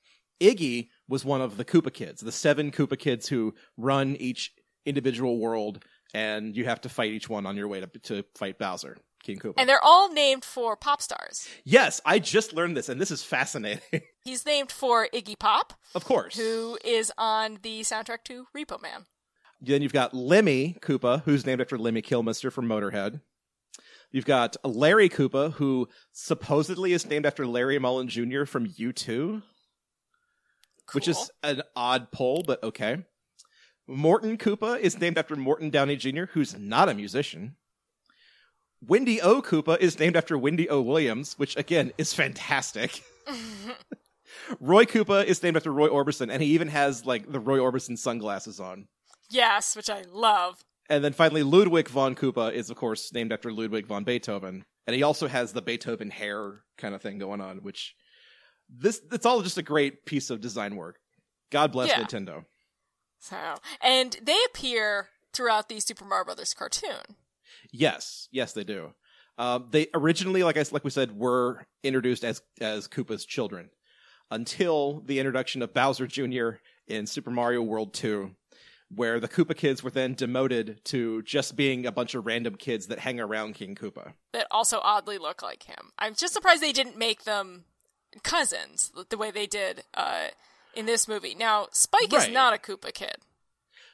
[0.41, 4.53] iggy was one of the koopa kids the seven koopa kids who run each
[4.87, 5.85] individual world
[6.15, 9.39] and you have to fight each one on your way to, to fight bowser king
[9.39, 11.47] koopa And they're all named for pop stars.
[11.65, 13.81] yes i just learned this and this is fascinating
[14.23, 19.07] He's named for Iggy Pop, of course who is on the soundtrack to Repo Man.
[19.63, 23.21] Then you've got Lemmy Koopa, who's named after Lemmy Kilmister from Motorhead.
[24.11, 28.45] You've got Larry Koopa, who supposedly is named after Larry Mullen Jr.
[28.45, 29.43] from U2,
[30.93, 33.05] which is an odd poll, but okay.
[33.87, 37.57] Morton Koopa is named after Morton Downey Jr., who's not a musician.
[38.87, 39.43] Wendy O.
[39.43, 40.81] Koopa is named after Wendy O.
[40.81, 43.03] Williams, which again is fantastic.
[44.61, 47.99] Roy Koopa is named after Roy Orbison, and he even has like the Roy Orbison
[47.99, 48.89] sunglasses on.
[49.31, 50.65] Yes, which I love.
[50.89, 54.65] And then finally, Ludwig von Koopa is, of course, named after Ludwig von Beethoven.
[54.87, 57.95] And he also has the Beethoven hair kind of thing going on, which
[58.69, 60.99] this it's all just a great piece of design work.
[61.53, 62.03] God bless Yeah.
[62.03, 62.45] Nintendo.
[63.21, 63.37] So,
[63.83, 67.17] and they appear throughout the Super Mario Brothers cartoon.
[67.73, 68.93] Yes, yes, they do.
[69.39, 73.71] Uh, they originally, like I like we said, were introduced as as Koopa's children
[74.31, 76.51] until the introduction of Bowser Jr.
[76.87, 78.31] in Super Mario World 2,
[78.95, 82.87] where the Koopa kids were then demoted to just being a bunch of random kids
[82.89, 84.13] that hang around King Koopa.
[84.33, 85.91] that also oddly look like him.
[85.99, 87.65] I'm just surprised they didn't make them
[88.23, 90.29] cousins the way they did uh,
[90.75, 91.35] in this movie.
[91.35, 92.33] Now, Spike is Right.
[92.33, 93.17] not a Koopa kid.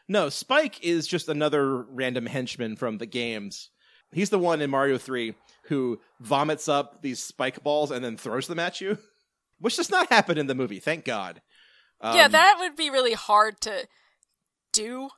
[0.08, 3.70] No, Spike is just another random henchman from the games.
[4.12, 5.34] He's the one in Mario 3
[5.64, 8.98] who vomits up these spike balls and then throws them at you,
[9.58, 11.42] which does not happen in the movie, thank God.
[12.02, 13.88] yeah, Um, that would be really hard to
[14.72, 15.10] do.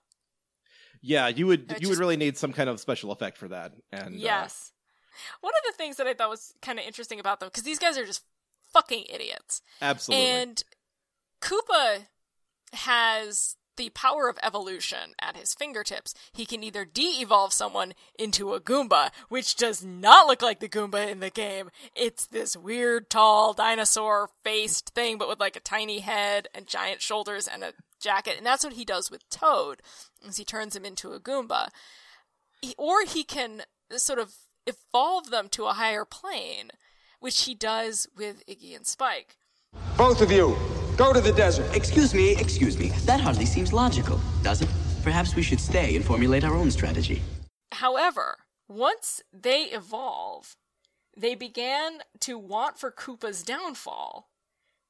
[1.01, 3.73] Yeah, you would you would really need some kind of special effect for that.
[3.93, 4.73] And uh, yes.
[5.41, 7.79] One of the things that I thought was kind of interesting about them, because these
[7.79, 8.23] guys are just
[8.73, 9.63] fucking idiots.
[9.83, 10.27] absolutely.
[10.27, 10.63] And
[11.41, 12.07] Koopa
[12.73, 16.13] has the power of evolution at his fingertips.
[16.33, 21.09] He can either de-evolve someone into a Goomba, which does not look like the Goomba
[21.09, 21.71] in the game.
[21.95, 27.49] It's this weird, tall, dinosaur-faced thing, but with like a tiny head and giant shoulders
[27.49, 28.35] and a jacket.
[28.37, 29.81] And that's what he does with Toad,
[30.23, 31.69] is he turns him into a Goomba.
[32.61, 33.63] He- or he can
[33.97, 34.35] sort of
[34.67, 36.73] evolve them to a higher plane,
[37.21, 39.37] which he does with Iggy and Spike.
[39.97, 40.57] Both of you,
[40.99, 41.75] go to the desert.
[41.75, 42.89] Excuse me, excuse me.
[43.07, 44.69] That hardly seems logical, does it?
[45.03, 47.23] Perhaps we should stay and formulate our own strategy.
[47.73, 48.39] However,
[48.69, 50.57] once they evolve,
[51.17, 54.29] they began to want for Koopa's downfall,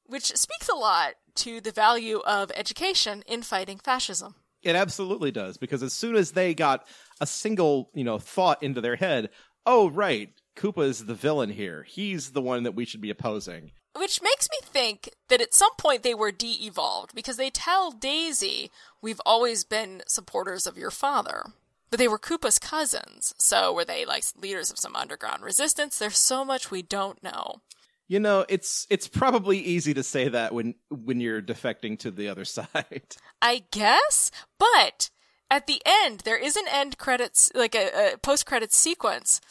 [0.05, 4.35] which speaks a lot to the value of education in fighting fascism.
[4.61, 6.85] it absolutely does because as soon as they got
[7.21, 9.29] a single, you know, thought into their head,
[9.65, 11.83] oh right, Koopa is the villain here.
[11.83, 13.71] He's the one that we should be opposing.
[13.95, 17.91] Which makes me think that at some point they were de evolved because they tell
[17.91, 18.71] Daisy,
[19.01, 21.45] We've always been supporters of your father.
[21.89, 25.97] But they were Koopa's cousins, so were they like leaders of some underground resistance?
[25.97, 27.61] There's so much we don't know.
[28.07, 32.27] You know, it's it's probably easy to say that when when you're defecting to the
[32.27, 33.15] other side.
[33.41, 34.29] I guess,
[34.59, 35.09] but
[35.49, 39.41] at the end there is an end credits like a, a post credits sequence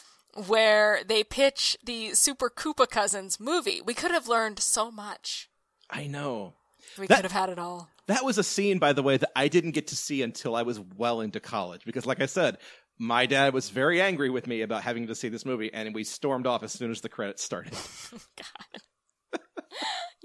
[0.47, 3.81] where they pitch the Super Koopa Cousins movie.
[3.81, 5.49] We could have learned so much.
[5.89, 6.53] I know.
[6.97, 7.89] We That- could have had it all.
[8.07, 10.63] That was a scene, by the way, that I didn't get to see until I
[10.63, 11.85] was well into college.
[11.85, 12.57] Because, like I said,
[12.97, 16.03] my dad was very angry with me about having to see this movie, and we
[16.03, 17.73] stormed off as soon as the credits started.
[18.35, 18.81] God.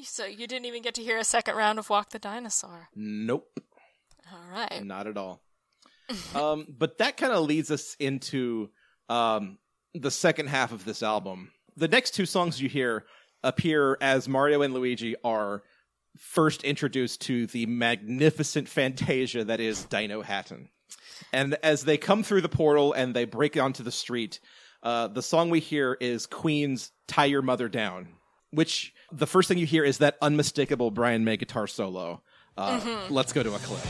[0.03, 2.89] So you didn't even get to hear a second round of Walk the Dinosaur.
[2.95, 3.49] nope.
[4.33, 4.83] All right.
[4.85, 5.43] Not at all.
[6.35, 8.71] um, but that kind of leads us into
[9.09, 9.59] um,
[9.95, 11.53] the second half of this album.
[11.77, 13.05] The next two songs you hear
[13.43, 15.63] appear as Mario and Luigi are
[16.17, 20.69] first introduced to the magnificent fantasia that is Dinohattan.
[21.33, 24.41] And as they come through the portal and they break onto the street,
[24.83, 28.09] uh, the song we hear is Queen's Tie Your Mother Down,
[28.51, 32.23] which the first thing you hear is that unmistakable Brian May guitar solo.
[32.57, 32.81] Uh,
[33.11, 33.81] Let's go to a clip.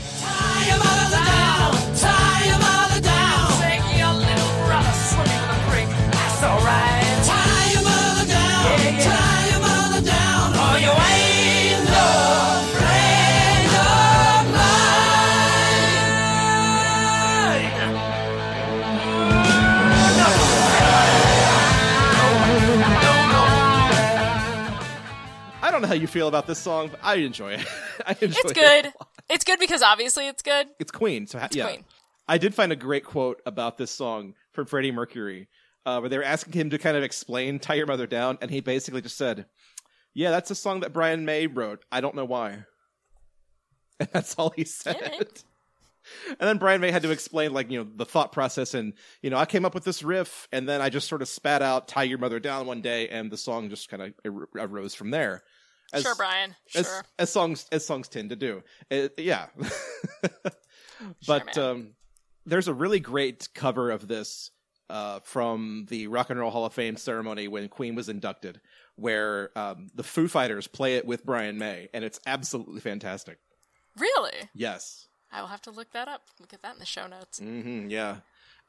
[25.61, 27.65] I don't know how you feel about this song, but I enjoy it.
[28.05, 28.53] I enjoy It's it.
[28.55, 28.93] good.
[29.29, 30.67] It's good because obviously it's good.
[30.79, 31.25] It's Queen.
[31.27, 31.85] So ha- yeah, Queen.
[32.27, 35.47] I did find a great quote about this song from Freddie Mercury,
[35.85, 38.51] uh, where they were asking him to kind of explain "Tie Your Mother Down," and
[38.51, 39.45] he basically just said,
[40.13, 41.83] "Yeah, that's a song that Brian May wrote.
[41.91, 42.65] I don't know why."
[43.97, 45.27] And that's all he said.
[46.27, 48.75] And then Brian May had to explain, like, you know, the thought process.
[48.75, 51.27] And, you know, I came up with this riff, and then I just sort of
[51.27, 54.67] spat out Tie Your Mother Down one day, and the song just kind of ar-
[54.67, 55.43] arose from there.
[55.93, 56.55] As- sure, Brian.
[56.67, 56.81] Sure.
[56.81, 58.63] as, as songs as songs tend to do.
[58.91, 59.47] Uh, yeah.
[61.27, 61.65] but man.
[61.65, 61.87] um,
[62.45, 64.51] there's a really great cover of this
[64.89, 68.61] uh, from the Rock and Roll Hall of Fame ceremony when Queen was inducted,
[68.95, 73.39] where um, the Foo Fighters play it with Brian May, and it's absolutely fantastic.
[73.97, 74.49] really?
[74.53, 75.07] Yes.
[75.31, 76.21] I will have to look that up.
[76.39, 77.39] We'll get that in the show notes.
[77.39, 78.17] Mm-hmm, yeah.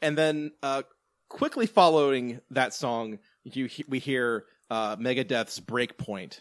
[0.02, 0.82] And then uh,
[1.28, 6.40] quickly following that song, you he- we hear uh, Megadeth's "Breakpoint,"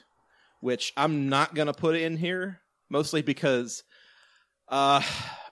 [0.62, 3.84] which I'm not gonna put in here, mostly because
[4.70, 5.02] uh,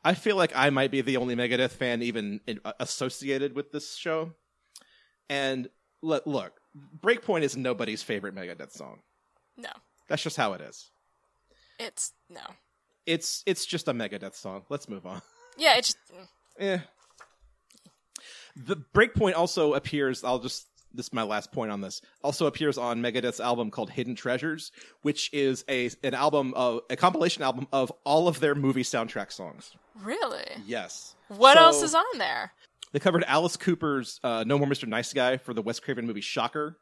[0.04, 3.72] I feel like I might be the only Megadeth fan even in, uh, associated with
[3.72, 4.34] this show.
[5.30, 5.70] And
[6.02, 6.60] look, look,
[7.00, 9.02] "Breakpoint" is nobody's favorite Megadeth song.
[9.56, 9.70] No,
[10.10, 10.90] That's just how it is.
[11.80, 12.42] it's no.
[13.06, 14.64] It's it's just a Megadeth song.
[14.70, 15.22] Let's move on.
[15.58, 16.00] Yeah, it's just
[16.58, 16.80] Eh.
[18.56, 20.24] The Breakpoint also appears.
[20.24, 20.68] I'll just.
[20.94, 22.02] This is my last point on this.
[22.24, 24.72] Also appears on Megadeth's album called Hidden Treasures,
[25.02, 29.32] which is a an album of a compilation album of all of their movie soundtrack
[29.32, 29.72] songs.
[30.02, 30.46] really.
[30.66, 31.16] Yes.
[31.30, 32.54] What So, else is on there?
[32.92, 34.88] They covered Alice Cooper's uh, "No More Mr.
[34.88, 36.78] Nice Guy" for the Wes Craven movie Shocker.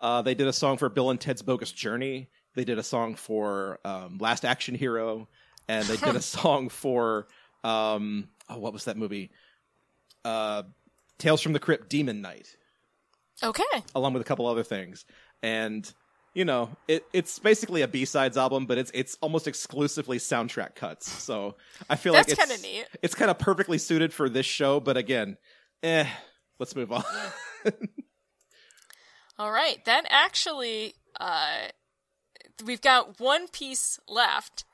[0.00, 2.30] Uh, they did a song for Bill and Ted's Bogus Journey.
[2.54, 5.28] They did a song for um, Last Action Hero,
[5.68, 7.26] and they did a song for
[7.62, 9.30] um, oh, what was that movie?
[10.24, 10.62] Uh,
[11.18, 12.56] Tales from the Crypt, Demon Knight,
[13.42, 13.62] Okay.
[13.94, 15.04] along with a couple other things.
[15.42, 15.90] And
[16.34, 20.74] you know, it, it's basically a B sides album, but it's it's almost exclusively soundtrack
[20.74, 21.10] cuts.
[21.10, 21.54] So
[21.88, 22.86] I feel That's like it's kinda neat.
[23.02, 25.38] It's kind of perfectly suited for this show, but again,
[25.82, 26.06] eh.
[26.58, 27.04] Let's move on.
[29.38, 29.84] All right.
[29.84, 31.68] Then actually, uh,
[32.64, 34.64] we've got one piece left,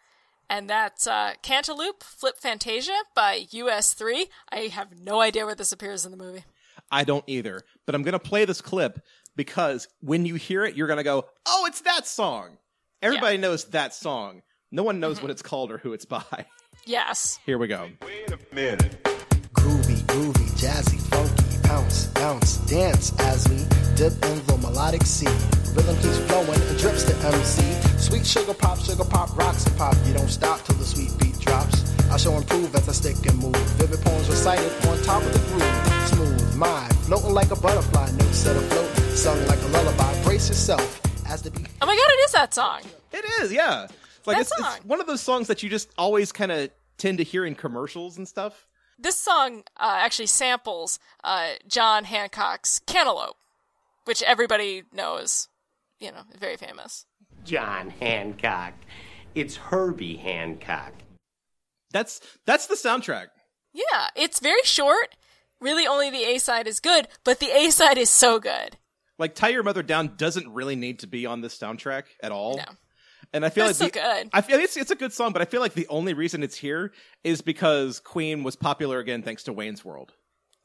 [0.49, 4.27] and that's uh, Cantaloop Flip Fantasia by US3.
[4.51, 6.45] I have no idea where this appears in the movie.
[6.93, 9.01] I don't either, but I'm gonna play this clip
[9.35, 12.59] because when you hear it, you're gonna go, "Oh, it's that song."
[13.01, 14.43] Everybody knows that song.
[14.71, 15.25] No one knows mm-hmm.
[15.25, 16.23] what it's called or who it's by.
[16.85, 17.39] Yes.
[17.47, 17.89] Here we go.
[18.05, 19.03] Wait a minute.
[19.55, 23.59] Groovy, groovy, jazzy, funky, bounce, bounce, dance as we
[23.95, 25.27] dip in the melodic sea.
[25.75, 27.63] Rhythm keeps flowing and drips to MC.
[27.99, 29.97] Sweet sugar pop, sugar pop, rocks and pop.
[30.07, 31.93] You don't stop till the sweet beat drops.
[32.11, 33.57] I shall improve as I stick and move.
[33.79, 36.09] Vivid poems recited on top of the groove.
[36.09, 38.09] Smooth, mind, floating like a butterfly.
[38.13, 40.23] Notes set afloat, sung like a lullaby.
[40.23, 41.67] Brace yourself as the beat.
[41.81, 42.83] Oh my god, it is that song.
[43.13, 43.85] It is, yeah.
[44.19, 44.73] It's like That it's, song.
[44.77, 47.57] it's one of those songs that you just always kind of tend to hear in
[47.57, 48.69] commercials and stuff.
[48.97, 53.37] This song uh, actually samples uh, John Hancock's Cantaloupe,
[54.05, 55.49] which everybody knows,
[55.99, 57.07] you know, very famous.
[57.45, 58.75] John Hancock.
[59.35, 60.93] It's Herbie Hancock.
[61.91, 63.29] That's that's the soundtrack.
[63.73, 65.17] Yeah, it's very short.
[65.63, 68.77] Really, only the A side is good, but the A side is so good.
[69.19, 72.57] Like "Tie Your Mother Down" doesn't really need to be on this soundtrack at all.
[72.57, 72.65] No.
[73.33, 74.31] And I feel But like the- good.
[74.33, 76.57] I feel it's it's a good song, but I feel like the only reason it's
[76.57, 76.93] here
[77.25, 80.13] is because Queen was popular again thanks to Wayne's World,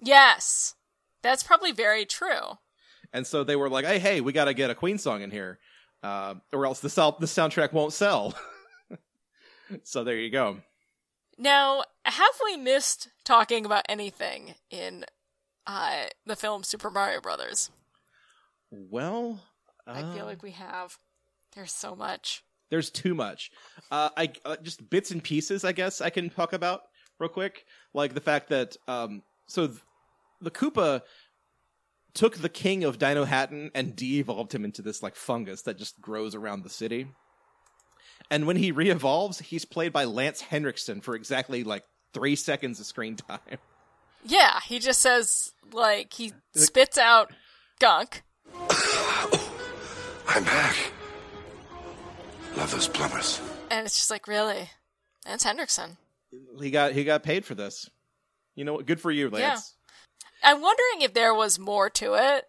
[0.02, 0.76] Yes,
[1.22, 2.58] that's probably very true.
[3.14, 5.30] and so they were like, "Hey, hey, we got to get a Queen song in
[5.32, 5.60] here,
[6.04, 8.34] uh, or else the sal- the soundtrack won't sell."
[9.84, 10.58] so there you go.
[11.38, 15.04] Now, have we missed talking about anything in
[15.68, 17.70] uh, the film Super Mario Brothers?
[18.72, 19.42] Well,
[19.86, 20.98] I feel uh, like we have.
[21.54, 22.44] There's so much.
[22.70, 23.52] there's too much.
[23.92, 26.82] Uh, I uh, just bits and pieces, I guess I can talk about
[27.20, 29.80] real quick, like the fact that um, so th-
[30.42, 31.02] the Koopa
[32.14, 36.34] took the king of Dinohattan and de-evolved him into this like fungus that just grows
[36.34, 37.08] around the city.
[38.32, 41.84] And when he re-evolves, he's played by Lance Henriksen for exactly like
[42.18, 43.40] three seconds of screen time.
[44.26, 47.32] Yeah, he just says, like, he spits out
[47.80, 48.24] gunk.
[48.54, 49.50] Oh,
[50.28, 50.76] I'm back.
[52.58, 53.40] Love those plumbers.
[53.70, 54.70] And it's just like, really?
[55.26, 55.98] That's Henriksen.
[56.60, 57.90] He got he got paid for this.
[58.56, 58.86] You know what?
[58.86, 59.76] Good for you, Lance.
[60.44, 62.46] I'm wondering if there was more to it.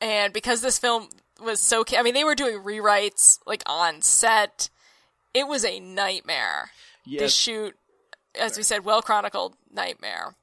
[0.00, 1.08] And because this film
[1.42, 1.82] was so.
[1.82, 4.68] ca- I mean, they were doing rewrites, like, on set.
[5.34, 6.70] It was a nightmare.
[7.04, 7.20] Yeah.
[7.20, 7.74] To shoot,
[8.38, 10.34] as we said, well chronicled nightmare.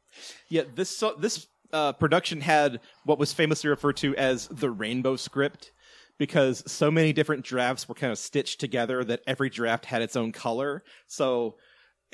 [0.50, 5.16] Yeah, this so, this uh, production had what was famously referred to as the rainbow
[5.16, 5.72] script
[6.18, 10.16] because so many different drafts were kind of stitched together that every draft had its
[10.16, 10.84] own color.
[11.08, 11.56] So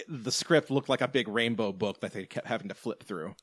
[0.08, 3.36] the script looked like a big rainbow book that they kept having to flip through.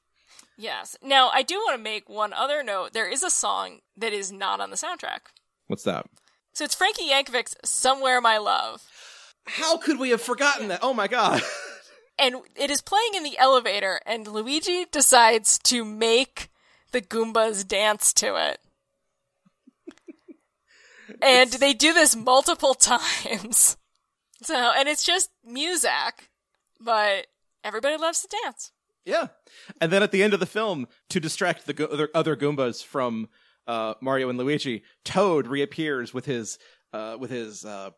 [0.56, 0.96] Yes.
[1.02, 2.94] Now, I do want to make one other note.
[2.94, 5.20] There is a song that is not on the soundtrack.
[5.66, 6.06] What's that?
[6.54, 8.82] So it's Frankie Yankovic's Somewhere My Love.
[9.46, 10.80] How could we have forgotten that?
[10.82, 11.42] Oh my god.
[12.18, 16.48] And it is playing in the elevator, and Luigi decides to make
[16.92, 18.60] the Goombas dance to it.
[21.22, 23.76] and they do this multiple times.
[24.42, 26.30] So, and it's just music,
[26.80, 27.26] but
[27.64, 28.72] everybody loves to dance.
[29.04, 29.28] Yeah.
[29.80, 32.84] And then at the end of the film, to distract the go- other, other Goombas
[32.84, 33.28] from
[33.66, 36.58] uh, Mario and Luigi, Toad reappears with his
[36.92, 37.90] uh, with his uh,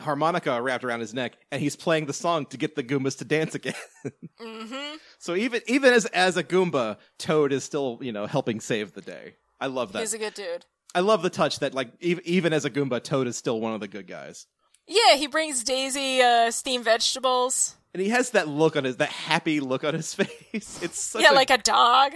[0.00, 3.24] harmonica wrapped around his neck, and he's playing the song to get the Goombas to
[3.24, 3.74] dance again.
[4.40, 4.96] Mm-hmm.
[5.18, 9.00] so even even as as a Goomba, Toad is still you know helping save the
[9.00, 9.36] day.
[9.60, 10.00] I love that.
[10.00, 10.66] He's a good dude.
[10.94, 13.72] I love the touch that like even, even as a Goomba, Toad is still one
[13.72, 14.46] of the good guys.
[14.86, 17.76] Yeah, he brings Daisy uh, steamed vegetables.
[17.94, 20.82] And he has that look on his that happy look on his face.
[20.82, 22.12] It's such yeah, a, like a dog.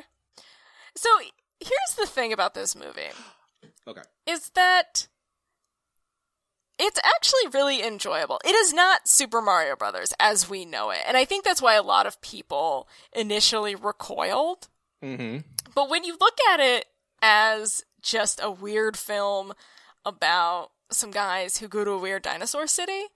[0.97, 1.09] So
[1.61, 3.11] here's the thing about this movie
[3.89, 4.03] okay.
[4.27, 5.09] is that
[6.79, 8.41] it's actually really enjoyable.
[8.45, 11.01] It is not Super Mario Brothers as we know it.
[11.07, 14.69] And I think that's why a lot of people initially recoiled.
[15.03, 15.39] Mm-hmm.
[15.75, 16.87] But when you look at it
[17.21, 19.53] as just a weird film
[20.05, 23.07] about some guys who go to a weird dinosaur city,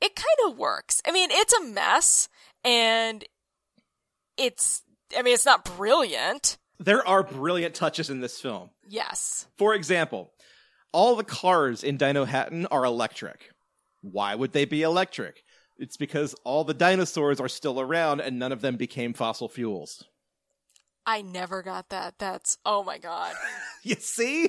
[0.00, 1.00] it kind of works.
[1.06, 2.28] I mean, it's a mess
[2.64, 3.24] and
[4.36, 4.82] it's
[5.16, 6.58] I mean, it's not brilliant.
[6.78, 8.70] There are brilliant touches in this film.
[8.86, 9.46] Yes.
[9.56, 10.32] For example,
[10.92, 13.50] all the cars in Dinohattan are electric.
[14.02, 15.42] Why would they be electric?
[15.78, 20.04] It's because all the dinosaurs are still around and none of them became fossil fuels.
[21.04, 22.14] I never got that.
[22.18, 23.34] That's oh my god.
[23.82, 24.48] You see?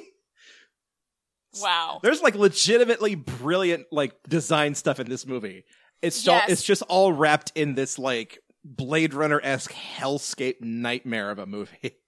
[1.61, 1.99] Wow.
[2.01, 5.63] There's like legitimately brilliant like design stuff in this movie.
[6.01, 11.39] It's all, it's just all wrapped in this like Blade Runner esque hellscape nightmare of
[11.39, 11.97] a movie.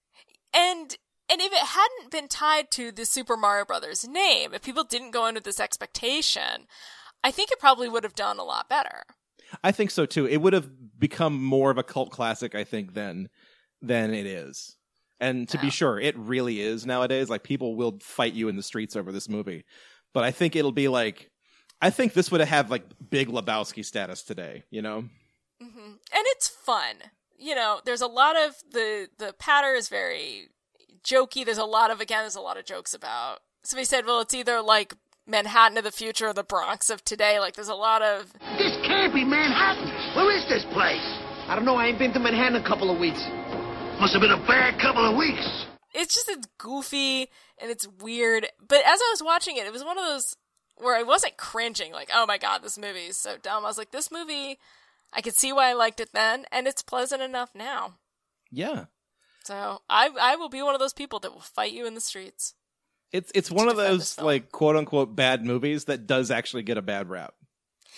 [0.52, 0.98] And
[1.30, 5.12] and if it hadn't been tied to the Super Mario Brothers name, if people didn't
[5.12, 6.68] go in with this expectation,
[7.24, 9.04] I think it probably would have done a lot better.
[9.64, 10.26] I think so too.
[10.28, 10.70] It would have
[11.00, 13.30] become more of a cult classic, I think, than
[13.82, 14.76] than it is.
[15.20, 17.30] And to be sure, it really is nowadays.
[17.30, 19.66] Like people will fight you in the streets over this movie.
[20.14, 21.30] But I think it'll be like
[21.82, 25.06] I think this would have like big Lebowski status today, you know?
[25.62, 26.96] hmm And it's fun.
[27.38, 30.50] You know, there's a lot of the the patter is very
[31.04, 31.46] jokey.
[31.46, 33.40] There's a lot of again, there's a lot of jokes about.
[33.64, 34.94] Somebody said, well, it's either like
[35.28, 37.40] Manhattan of the future or the Bronx of today.
[37.40, 39.88] Like, there's a lot of This can't be Manhattan.
[40.16, 41.04] Where is this place?
[41.48, 41.76] I don't know.
[41.76, 43.20] I ain't been to Manhattan in a couple of weeks.
[44.00, 45.66] Must have been a bad couple of weeks.
[45.94, 47.30] it's just it's goofy
[47.62, 48.48] and it's weird.
[48.66, 50.36] But as I was watching it, it was one of those
[50.78, 53.66] where I wasn't cringing, like, oh my god, this movie is so dumb.
[53.66, 54.58] I was like, this movie,
[55.12, 57.96] I could see why I liked it then, and it's pleasant enough now.
[58.50, 58.86] Yeah.
[59.50, 62.02] So I I will be one of those people that will fight you in the
[62.02, 62.54] streets.
[63.12, 66.84] It's it's one of those like quote unquote bad movies that does actually get a
[66.84, 67.34] bad rap.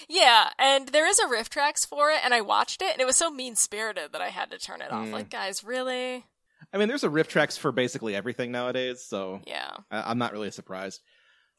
[0.08, 3.18] Yeah, and there is a RiffTrax for it, and I watched it, and it was
[3.18, 5.08] so mean spirited that I had to turn it off.
[5.08, 5.12] Mm.
[5.12, 6.26] Like, guys, really?
[6.72, 9.76] I mean, there's a RiffTrax for basically everything nowadays, so Yeah.
[9.92, 11.02] I- I'm not really surprised.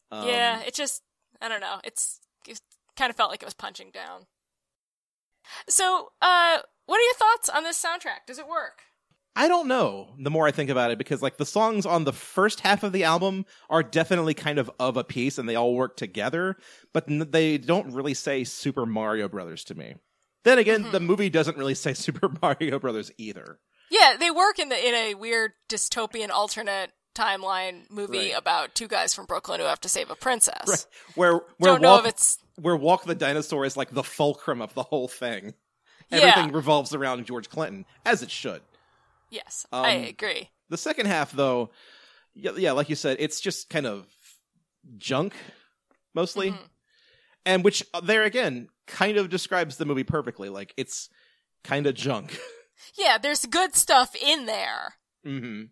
[0.09, 1.03] Um, yeah, it just
[1.39, 1.81] I don't know.
[1.83, 2.59] It's it
[2.97, 4.25] kind of felt like it was punching down.
[5.69, 8.25] So, uh, what are your thoughts on this soundtrack?
[8.25, 8.81] Does it work?
[9.35, 10.09] I don't know.
[10.19, 12.91] The more I think about it, because like the songs on the first half of
[12.93, 16.55] the album are definitely kind of of a piece, and they all work together,
[16.93, 19.95] but n- they don't really say Super Mario Brothers to me.
[20.43, 20.91] Then again, Mm-hmm.
[20.91, 23.59] the movie doesn't really say Super Mario Brothers either.
[23.89, 28.33] Yeah, they work in the in a weird dystopian alternate timeline movie Right.
[28.37, 30.67] about two guys from Brooklyn who have to save a princess.
[30.67, 30.85] Right.
[31.15, 34.73] Where where Don't know if it's where Walk the Dinosaur is like the fulcrum of
[34.75, 35.53] the whole thing.
[36.11, 36.17] Yeah.
[36.19, 38.61] Everything revolves around George Clinton, as it should.
[39.33, 40.49] Yes, Um, I agree.
[40.69, 41.71] The second half, though,
[42.33, 44.07] yeah, yeah, like you said, it's just kind of
[44.97, 45.33] junk,
[46.13, 46.63] mostly, Mm-hmm.
[47.45, 50.49] and which uh, there again kind of describes the movie perfectly.
[50.49, 51.09] Like it's
[51.63, 52.37] kind of junk,
[52.97, 54.95] Yeah, there's good stuff in there.
[55.23, 55.63] hmm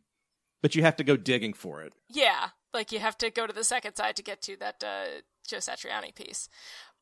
[0.62, 1.92] but you have to go digging for it.
[2.08, 5.22] Yeah, like you have to go to the second side to get to that uh,
[5.48, 6.48] Joe Satriani piece.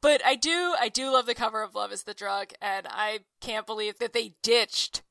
[0.01, 3.19] But I do, I do love the cover of "Love Is the Drug," and I
[3.41, 5.01] can't believe that they ditched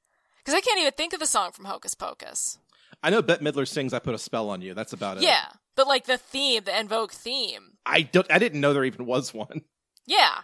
[0.48, 2.58] because I can't even think of the song from Hocus Pocus.
[3.02, 5.22] I know Bette Midler sings "I Put a Spell on You." That's about it.
[5.22, 5.44] Yeah,
[5.76, 7.76] but like the theme, the En Vogue theme.
[7.84, 8.30] I don't.
[8.32, 9.62] I didn't know there even was one.
[10.06, 10.38] Yeah,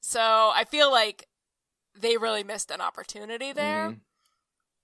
[0.00, 1.28] so I feel like
[1.94, 4.00] they really missed an opportunity there Mhm.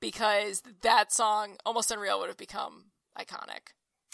[0.01, 3.69] because that song, "Almost Unreal," would have become iconic.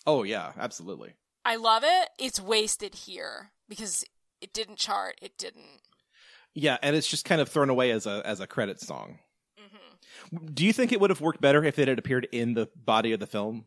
[0.07, 1.15] Oh yeah, absolutely.
[1.45, 2.09] I love it.
[2.19, 4.05] It's wasted here because
[4.41, 5.19] it didn't chart.
[5.21, 5.81] It didn't.
[6.55, 9.19] Yeah, and it's just kind of thrown away as a as a credit song.
[10.33, 10.47] Mm-hmm.
[10.53, 13.13] Do you think it would have worked better if it had appeared in the body
[13.13, 13.67] of the film?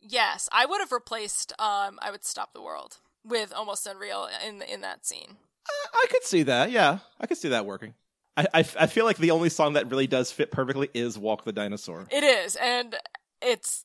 [0.00, 1.52] Yes, I would have replaced.
[1.58, 5.38] Um, I would stop the world with almost unreal in in that scene.
[5.94, 6.70] I could see that.
[6.70, 7.94] Yeah, I could see that working.
[8.36, 11.44] I, I, I feel like the only song that really does fit perfectly is "Walk
[11.44, 12.96] the Dinosaur." It is, and
[13.40, 13.84] it's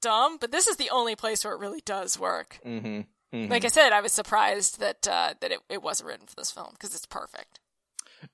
[0.00, 2.58] dumb, but this is the only place where it really does work.
[2.66, 3.48] Mm-hmm.
[3.48, 6.50] Like I said, I was surprised that uh, that it, it wasn't written for this
[6.50, 7.60] film because it's perfect.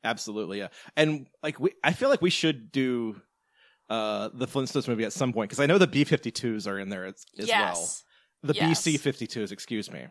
[0.04, 0.68] Absolutely, yeah.
[0.96, 3.20] And like we, I feel like we should do
[3.90, 6.88] uh the Flintstones movie at some point because I know the B 52s are in
[6.90, 8.04] there as, as Yes.
[8.42, 8.52] well.
[8.52, 8.82] The Yes.
[8.86, 10.06] BC 52s, excuse me.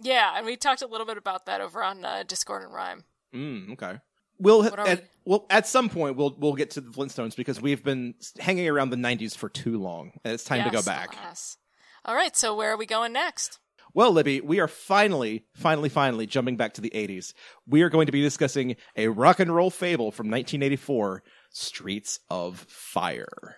[0.00, 3.04] Yeah, and we talked a little bit about that over on uh, Discord and Rhyme.
[3.34, 3.98] Mm, okay.
[4.40, 7.82] We'll at, we- well at some point we'll we'll get to the Flintstones because we've
[7.84, 11.12] been hanging around the 90s for too long and it's time to go back.
[11.20, 11.56] alas.
[12.04, 13.58] All right, so where are we going next?
[13.94, 17.32] Well, Libby, we are finally, finally, finally jumping back to the 80s.
[17.66, 22.58] We are going to be discussing a rock and roll fable from 1984, Streets of
[22.68, 23.56] Fire.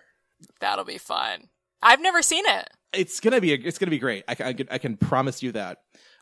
[0.59, 1.49] That'll be fun.
[1.81, 2.69] I've never seen it.
[2.93, 4.25] It's gonna be it's gonna be great.
[4.27, 5.77] I, can- I can I can promise you that.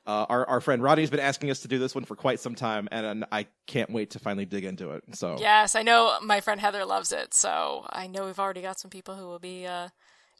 [0.06, 2.56] Uh, our our friend Rodney's been asking us to do this one for quite some
[2.56, 5.04] time, and I can't wait to finally dig into it.
[5.14, 8.80] So Yes, I know my friend Heather loves it, so I know we've already got
[8.80, 9.90] some people who will be uh,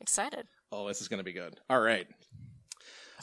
[0.02, 0.46] excited.
[0.72, 1.60] Oh, this is going to be good.
[1.70, 2.08] All right.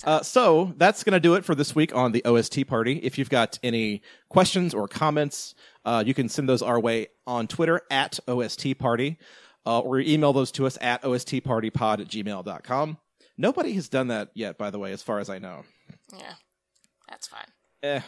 [0.04, 2.98] Uh, so that's going to do it for this week on the OST party.
[2.98, 5.54] If you've got any questions or comments,
[5.84, 9.18] uh, you can send those our way on Twitter at OST party,
[9.64, 12.98] uh, or email those to us at ostpartypod at gmail.com.
[13.38, 15.64] Nobody has done that yet, by the way, as far as I know.
[16.12, 16.34] Yeah,
[17.08, 17.46] that's fine.
[17.82, 18.00] Eh.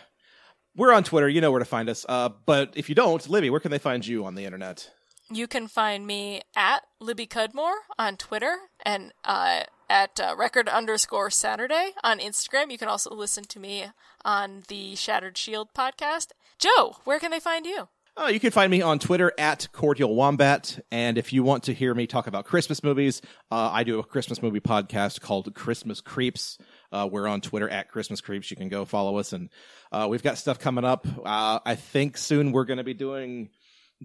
[0.76, 1.28] We're on Twitter.
[1.28, 2.06] You know where to find us.
[2.08, 4.90] Uh, but if you don't, Libby, where can they find you on the internet?
[5.30, 11.30] You can find me at Libby Cudmore on Twitter and uh, at uh, record underscore
[11.30, 12.70] Saturday on Instagram.
[12.70, 13.86] You can also listen to me
[14.24, 16.28] on the Shattered Shield podcast.
[16.58, 17.88] Joe, where can they find you?
[18.16, 20.80] Uh, you can find me on Twitter at Cordial Wombat.
[20.90, 23.22] And if you want to hear me talk about Christmas movies,
[23.52, 26.58] uh, I do a Christmas movie podcast called Christmas Creeps.
[26.90, 28.50] Uh, we're on Twitter at Christmas Creeps.
[28.50, 29.32] You can go follow us.
[29.32, 29.50] And
[29.92, 31.06] uh, we've got stuff coming up.
[31.24, 33.50] Uh, I think soon we're going to be doing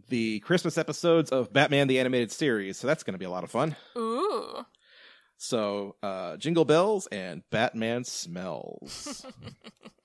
[0.10, 2.78] the Christmas episodes of Batman the Animated Series.
[2.78, 3.76] So that's going to be a lot of fun.
[3.98, 4.65] Ooh.
[5.38, 9.26] So uh, Jingle Bells and Batman Smells.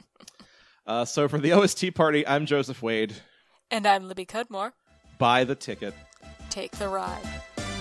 [0.87, 3.15] uh, so for the OST party, I'm Joseph Wade.
[3.71, 4.73] And I'm Libby Cudmore.
[5.19, 5.95] Buy the ticket.
[6.51, 7.23] Take the ride.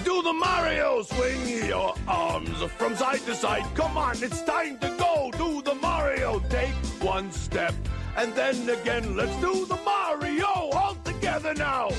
[0.03, 3.63] Do the Mario swing your arms from side to side.
[3.75, 5.31] Come on, it's time to go.
[5.37, 6.39] Do the Mario.
[6.49, 7.73] Take one step
[8.17, 9.15] and then again.
[9.15, 10.96] Let's do the Mario all
[11.27, 11.89] together now.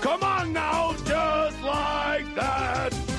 [0.00, 3.13] Come on now, just like that.